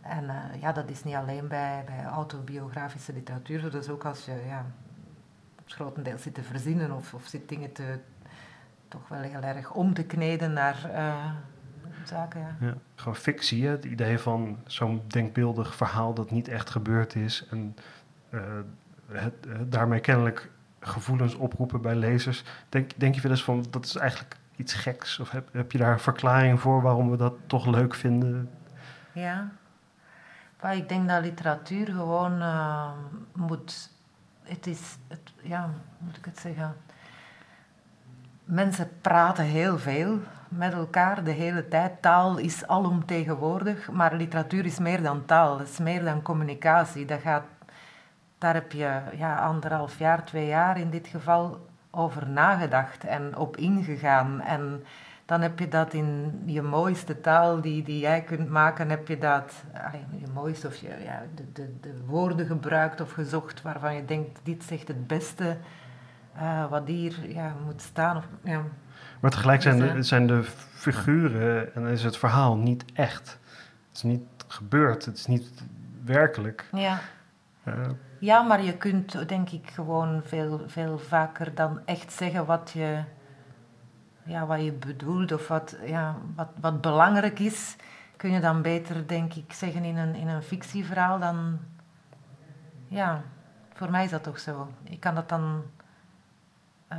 [0.01, 4.43] en uh, ja, dat is niet alleen bij, bij autobiografische literatuur, is ook als je
[4.47, 4.65] ja,
[5.65, 7.99] grotendeels zit te verzinnen of, of zit dingen te,
[8.87, 10.89] toch wel heel erg om te kneden naar
[12.03, 12.39] zaken.
[12.39, 12.55] Ja.
[12.59, 17.75] Ja, gewoon fictie, het idee van zo'n denkbeeldig verhaal dat niet echt gebeurd is en
[19.11, 19.33] het
[19.71, 20.49] daarmee kennelijk
[20.79, 22.43] gevoelens oproepen bij lezers.
[22.69, 25.19] Denk, denk je wel eens van, dat is eigenlijk iets geks?
[25.19, 28.49] Of heb, heb je daar een verklaring voor waarom we dat toch leuk vinden?
[29.11, 29.49] Ja,
[30.61, 32.89] maar ik denk dat literatuur gewoon uh,
[33.33, 33.91] moet...
[34.43, 34.97] Het is,
[35.41, 36.75] ja, moet ik het zeggen?
[38.43, 42.01] Mensen praten heel veel met elkaar de hele tijd.
[42.01, 45.59] Taal is alomtegenwoordig, maar literatuur is meer dan taal.
[45.59, 47.05] Het is meer dan communicatie.
[47.05, 47.43] Dat gaat
[48.37, 53.57] daar heb je ja, anderhalf jaar, twee jaar in dit geval over nagedacht en op
[53.57, 54.41] ingegaan.
[54.41, 54.83] En
[55.25, 59.17] dan heb je dat in je mooiste taal die, die jij kunt maken, heb je
[59.17, 59.53] dat,
[60.17, 64.39] je mooiste of je ja, de, de, de woorden gebruikt of gezocht waarvan je denkt,
[64.43, 65.57] dit zegt het beste
[66.37, 68.17] uh, wat hier ja, moet staan.
[68.17, 68.61] Of, ja.
[69.19, 73.39] Maar tegelijk zijn de, zijn de figuren en is het verhaal niet echt.
[73.87, 75.51] Het is niet gebeurd, het is niet
[76.05, 76.69] werkelijk.
[76.71, 76.99] Ja.
[78.19, 83.03] Ja, maar je kunt denk ik gewoon veel, veel vaker dan echt zeggen wat je,
[84.23, 87.75] ja, wat je bedoelt of wat, ja, wat, wat belangrijk is.
[88.15, 91.59] Kun je dan beter, denk ik, zeggen in een, in een fictieverhaal dan...
[92.87, 93.21] Ja,
[93.73, 94.67] voor mij is dat toch zo.
[94.83, 95.63] Ik kan dat dan
[96.93, 96.97] uh,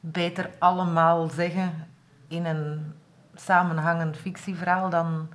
[0.00, 1.86] beter allemaal zeggen
[2.28, 2.94] in een
[3.34, 5.28] samenhangend fictieverhaal dan,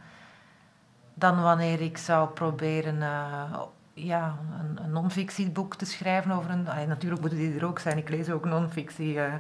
[1.13, 2.95] dan wanneer ik zou proberen...
[2.95, 3.61] Uh,
[4.06, 6.64] ja, een, een non-fictieboek te schrijven over een...
[6.88, 9.14] Natuurlijk moeten die er ook zijn, ik lees ook non-fictie.
[9.14, 9.34] Uh,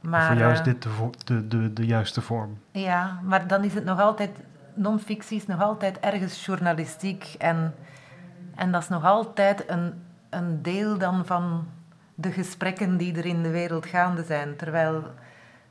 [0.00, 2.58] maar, Voor jou is dit de, de, de, de juiste vorm.
[2.70, 4.30] Ja, maar dan is het nog altijd...
[4.74, 7.34] Non-fictie is nog altijd ergens journalistiek.
[7.38, 7.74] En,
[8.54, 9.92] en dat is nog altijd een,
[10.30, 11.66] een deel dan van
[12.14, 14.56] de gesprekken die er in de wereld gaande zijn.
[14.56, 15.04] Terwijl,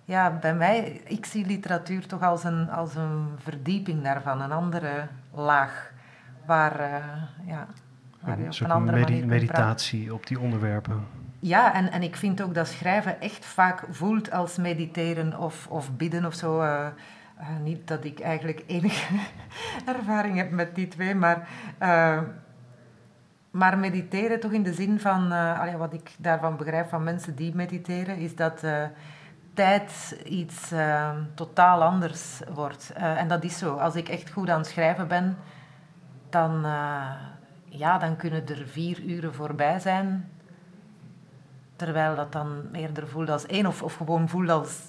[0.03, 1.01] ja, bij mij...
[1.05, 4.41] Ik zie literatuur toch als een, als een verdieping daarvan.
[4.41, 5.93] Een andere laag.
[6.45, 7.67] Waar, uh, ja
[8.27, 11.03] een soort medi meditatie op die onderwerpen.
[11.39, 15.95] Ja, en, en ik vind ook dat schrijven echt vaak voelt als mediteren of, of
[15.97, 16.61] bidden of zo.
[16.61, 16.87] Uh,
[17.63, 19.15] niet dat ik eigenlijk enige
[19.95, 21.47] ervaring heb met die twee, maar,
[23.51, 25.33] maar mediteren toch in de zin van,
[25.77, 28.63] wat ik daarvan begrijp van mensen die mediteren, is dat
[29.53, 30.71] tijd iets
[31.33, 32.93] totaal anders wordt.
[32.93, 33.75] en dat is zo.
[33.75, 35.37] Als ik echt goed aan het schrijven ben,
[36.29, 36.65] dan,
[37.77, 40.29] ja, dan kunnen er vier uren voorbij zijn
[41.75, 44.79] Terwijl dat dan eerder voelt als één of, of gewoon voelt als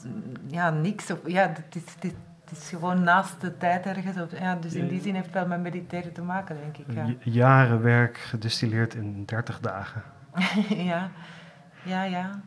[0.46, 1.10] ja, niks.
[1.10, 2.10] Of, ja, het is, het, is,
[2.44, 4.20] het is gewoon naast de tijd ergens.
[4.20, 6.94] Of, ja, dus in die zin heeft het wel met mediteren te maken, denk ik.
[6.94, 7.14] Ja.
[7.22, 10.02] Jaren werk gedistilleerd in 30 dagen.
[10.90, 11.10] ja,
[11.82, 12.40] ja, ja.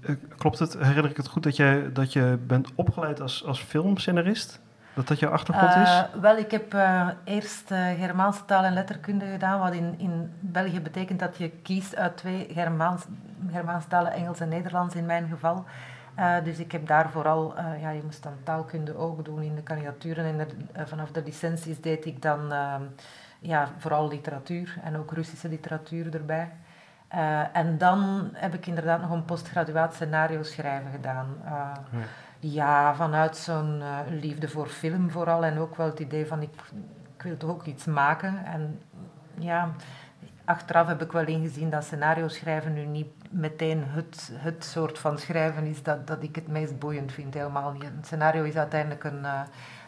[0.00, 3.60] Eh, klopt het, herinner ik het goed dat je, dat je bent opgeleid als, als
[3.60, 4.60] filmscenarist?
[4.94, 5.88] Dat dat jouw achtergrond is?
[5.88, 10.32] Uh, wel, ik heb uh, eerst uh, Germaanse taal en letterkunde gedaan, wat in, in
[10.40, 13.04] België betekent dat je kiest uit twee Germaans,
[13.50, 15.64] Germaanse talen, Engels en Nederlands in mijn geval.
[16.44, 20.48] dus ik heb daar vooral, ja, je moest dan taalkunde ook doen in de kandidaturen
[20.72, 22.52] en vanaf de licenties deed ik dan
[23.40, 26.50] ja, vooral literatuur en ook Russische literatuur erbij.
[27.52, 31.26] en dan heb ik inderdaad nog een postgraduaat scenario schrijven gedaan.
[31.44, 31.82] Ja.
[32.46, 35.44] Ja, vanuit zo'n uh, liefde voor film vooral.
[35.44, 36.50] En ook wel het idee van ik,
[37.16, 38.44] ik wil toch ook iets maken.
[38.44, 38.82] En
[39.38, 39.70] ja,
[40.44, 45.18] achteraf heb ik wel ingezien dat scenario schrijven nu niet meteen het, het soort van
[45.18, 47.34] schrijven is dat, dat ik het meest boeiend vind.
[47.34, 47.84] Helemaal niet.
[47.84, 49.40] Een scenario is uiteindelijk een, uh,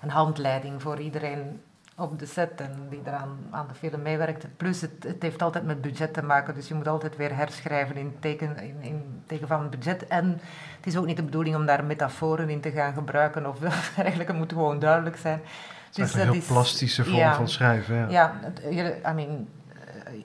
[0.02, 1.60] een handleiding voor iedereen
[1.96, 4.46] op de set en die eraan aan de film meewerkt.
[4.56, 7.96] Plus het, het heeft altijd met budget te maken, dus je moet altijd weer herschrijven
[7.96, 10.06] in teken, in, in teken van budget.
[10.06, 10.40] En
[10.76, 13.62] het is ook niet de bedoeling om daar metaforen in te gaan gebruiken of
[13.96, 15.40] eigenlijk, het moet gewoon duidelijk zijn.
[15.86, 17.96] Het is dus een heel plastische vorm van schrijven.
[17.96, 18.60] Ja, ja het,
[19.06, 19.48] I mean,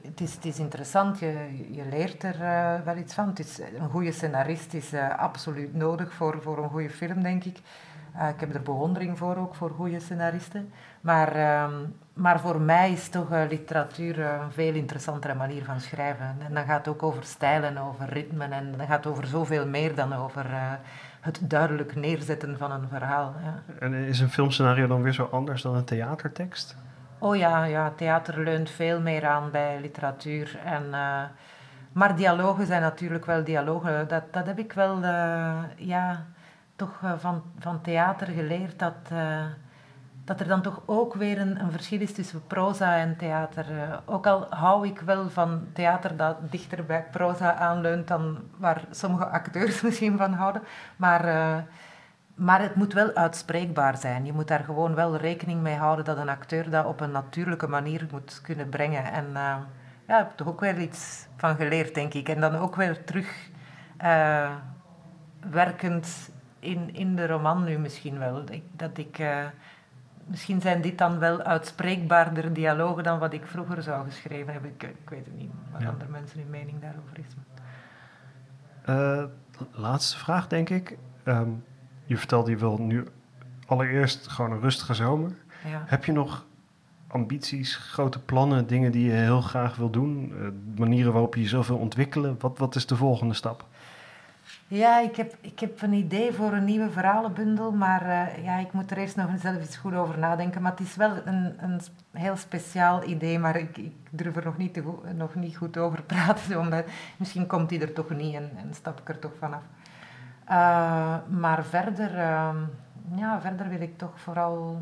[0.02, 1.34] het, is, het is interessant, je,
[1.72, 3.28] je leert er uh, wel iets van.
[3.28, 7.44] Het is, een goede scenarist is uh, absoluut nodig voor, voor een goede film, denk
[7.44, 7.58] ik.
[8.16, 10.72] Uh, ik heb er bewondering voor ook, voor goede scenaristen.
[11.02, 16.36] Maar, um, maar voor mij is toch uh, literatuur een veel interessantere manier van schrijven.
[16.48, 19.68] En dan gaat het ook over stijlen, over ritmen en dan gaat het over zoveel
[19.68, 20.72] meer dan over uh,
[21.22, 23.34] het duidelijk neerzetten van een verhaal.
[23.44, 23.76] Ja.
[23.80, 26.76] En is een filmscenario dan weer zo anders dan een theatertekst?
[27.18, 30.60] Oh ja, ja theater leunt veel meer aan bij literatuur.
[30.66, 30.90] En,
[31.92, 34.08] maar dialogen zijn natuurlijk wel dialogen.
[34.08, 35.00] Dat, dat heb ik wel
[35.76, 36.26] ja,
[36.88, 38.80] toch van, van theater geleerd.
[38.80, 39.12] Dat,
[40.26, 43.72] dat er dan toch ook weer een, een verschil is tussen proza en theater.
[43.72, 48.82] Uh, ook al hou ik wel van theater dat dichter bij proza aanleunt dan waar
[48.92, 50.62] sommige acteurs misschien van houden.
[50.96, 51.24] Maar,
[52.36, 54.26] maar het moet wel uitspreekbaar zijn.
[54.26, 57.68] Je moet daar gewoon wel rekening mee houden dat een acteur dat op een natuurlijke
[57.68, 59.04] manier moet kunnen brengen.
[59.04, 59.26] En
[60.08, 62.30] ja, ik heb toch ook weer iets van geleerd, denk ik.
[62.30, 63.50] En dan ook weer terug
[65.50, 66.31] werkend
[66.62, 68.44] in, in de roman nu misschien wel.
[68.76, 69.20] Dat ik
[70.26, 74.72] misschien zijn dit dan wel uitspreekbaarder dialogen dan wat ik vroeger zou geschreven hebben.
[74.72, 77.36] Ik, ik weet het niet wat andere mensen hun mening daarover is.
[78.90, 79.24] Uh,
[79.72, 80.98] laatste vraag, denk ik.
[81.26, 81.64] Um,
[82.06, 83.08] je vertelde je wil nu
[83.66, 85.32] allereerst gewoon een rustige zomer.
[85.70, 85.84] Ja.
[85.86, 86.46] Heb je nog
[87.08, 90.34] ambities, grote plannen, dingen die je heel graag wil doen?
[90.36, 90.48] Uh,
[90.78, 92.36] manieren waarop je jezelf wil ontwikkelen?
[92.40, 93.66] Wat, wat is de volgende stap?
[94.74, 98.72] Ja, ik heb, ik heb een idee voor een nieuwe verhalenbundel, maar uh, ja, ik
[98.72, 100.62] moet er eerst nog zelf eens goed over nadenken.
[100.62, 104.58] Maar het is wel een, een heel speciaal idee, maar ik, ik durf er nog
[104.58, 106.60] niet, goed, nog niet goed over praten.
[106.64, 106.86] Omdat,
[107.18, 109.62] misschien komt die er toch niet en, en stap ik er toch vanaf.
[110.50, 112.56] Uh, maar verder, uh,
[113.16, 114.82] ja, verder wil ik toch vooral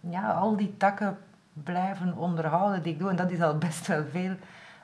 [0.00, 1.18] ja, al die takken
[1.52, 3.10] blijven onderhouden die ik doe.
[3.10, 4.34] En dat is al best wel veel.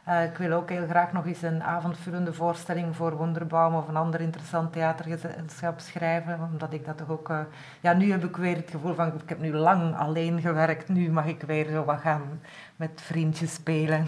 [0.08, 3.96] Uh, ik wil ook heel graag nog eens een avondvullende voorstelling voor Wonderbaum of een
[3.96, 7.28] ander interessant theatergezelschap schrijven, omdat ik dat toch ook...
[7.28, 7.40] Uh,
[7.80, 11.10] ja, nu heb ik weer het gevoel van, ik heb nu lang alleen gewerkt, nu
[11.10, 12.40] mag ik weer zo wat gaan
[12.76, 14.06] met vriendjes spelen.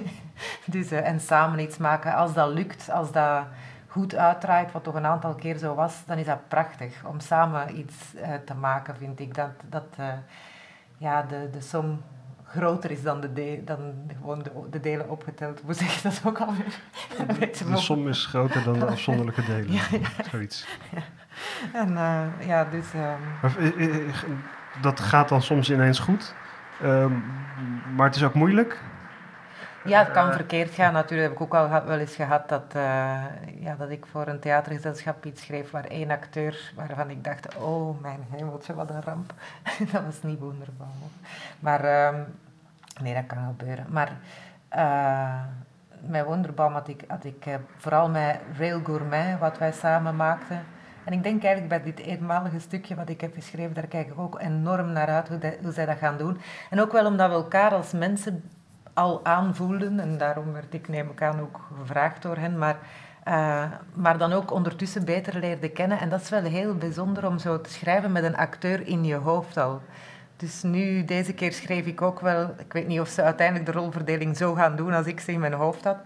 [0.66, 2.14] dus, uh, en samen iets maken.
[2.14, 3.44] Als dat lukt, als dat
[3.86, 7.04] goed uitdraait, wat toch een aantal keer zo was, dan is dat prachtig.
[7.04, 8.14] Om samen iets
[8.44, 9.34] te maken, vind ik.
[9.34, 9.96] Dat, dat
[10.98, 12.02] ja, de, de som
[12.56, 13.78] groter is dan de, de dan
[14.16, 15.60] gewoon de, de, delen opgeteld.
[15.64, 16.78] Hoe zeg je dat ook alweer?
[17.38, 19.72] De, de som is groter dan de afzonderlijke delen.
[19.72, 20.24] ja, ja.
[20.30, 20.66] Zoiets.
[20.92, 21.02] Ja.
[21.72, 22.86] En uh, ja, dus...
[22.94, 24.12] Um...
[24.80, 26.34] dat gaat dan soms ineens goed.
[26.82, 27.24] Um,
[27.96, 28.80] maar het is ook moeilijk.
[29.84, 31.28] Ja, het kan verkeerd gaan natuurlijk.
[31.28, 32.82] Heb ik ook al wel eens gehad dat, uh,
[33.60, 38.00] ja, dat ik voor een theatergezelschap iets schreef waar één acteur, waarvan ik dacht, oh
[38.00, 39.32] mijn hemeltje, wat een ramp.
[39.92, 40.88] dat was niet wonderbaar.
[41.58, 42.24] Maar um,
[43.02, 43.86] Nee, dat kan gebeuren.
[43.88, 44.12] Maar
[44.76, 45.40] uh,
[46.00, 50.62] met Wonderbaum had ik, had ik uh, vooral met Rail Gourmet, wat wij samen maakten,
[51.04, 54.18] En ik denk eigenlijk bij dit eenmalige stukje wat ik heb geschreven, daar kijk ik
[54.18, 56.40] ook enorm naar uit hoe, hoe zij dat gaan doen.
[56.70, 58.50] En ook wel omdat we elkaar als mensen
[58.92, 62.76] al aanvoelden, en daarom werd ik neem ik aan ook gevraagd door hen, maar,
[63.28, 63.64] uh,
[63.94, 66.00] maar dan ook ondertussen beter leerde kennen.
[66.00, 69.14] En dat is wel heel bijzonder om zo te schrijven met een acteur in je
[69.14, 69.80] hoofd al.
[70.36, 73.72] Dus nu, deze keer schreef ik ook wel, ik weet niet of ze uiteindelijk de
[73.72, 75.98] rolverdeling zo gaan doen als ik ze in mijn hoofd had.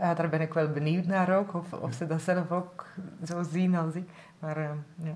[0.00, 2.86] Uh, daar ben ik wel benieuwd naar ook, of, of ze dat zelf ook
[3.26, 4.08] zo zien als ik.
[4.38, 5.14] Maar uh, ja.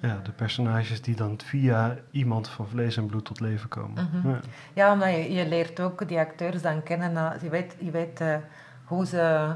[0.00, 4.08] Ja, de personages die dan via iemand van vlees en bloed tot leven komen.
[4.12, 4.30] Mm -hmm.
[4.30, 4.40] ja.
[4.72, 4.92] ja.
[4.92, 7.38] omdat je, je leert ook die acteurs dan kennen.
[7.42, 8.36] Je weet, je weet uh,
[8.84, 9.54] hoe ze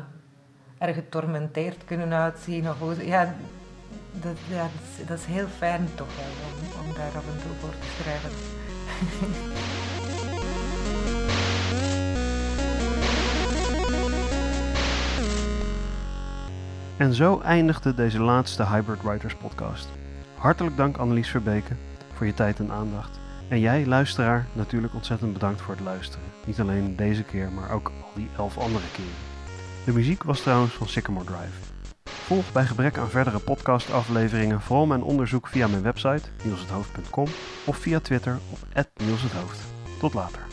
[0.79, 2.69] er getormenteerd kunnen uitzien.
[2.69, 3.35] Of hoe ze, ja,
[4.13, 4.69] dat, ja,
[5.07, 6.27] dat, is, heel fijn toch wel,
[6.83, 8.31] om, daar af en toe voor te schrijven.
[17.01, 19.89] En zo eindigde deze laatste Hybrid Writers podcast.
[20.35, 21.75] Hartelijk dank Annelies Verbeke
[22.13, 23.19] voor je tijd en aandacht.
[23.49, 26.25] En jij, luisteraar, natuurlijk ontzettend bedankt voor het luisteren.
[26.47, 29.11] Niet alleen deze keer, maar ook al die elf andere keren.
[29.85, 31.70] De muziek was trouwens van Sycamore Drive.
[32.31, 37.27] Volg bij gebrek aan verdere podcastafleveringen vooral mijn onderzoek via mijn website nielshethoofd.com
[37.67, 39.61] of via Twitter op @nielshethoofd.
[39.99, 40.50] Tot later.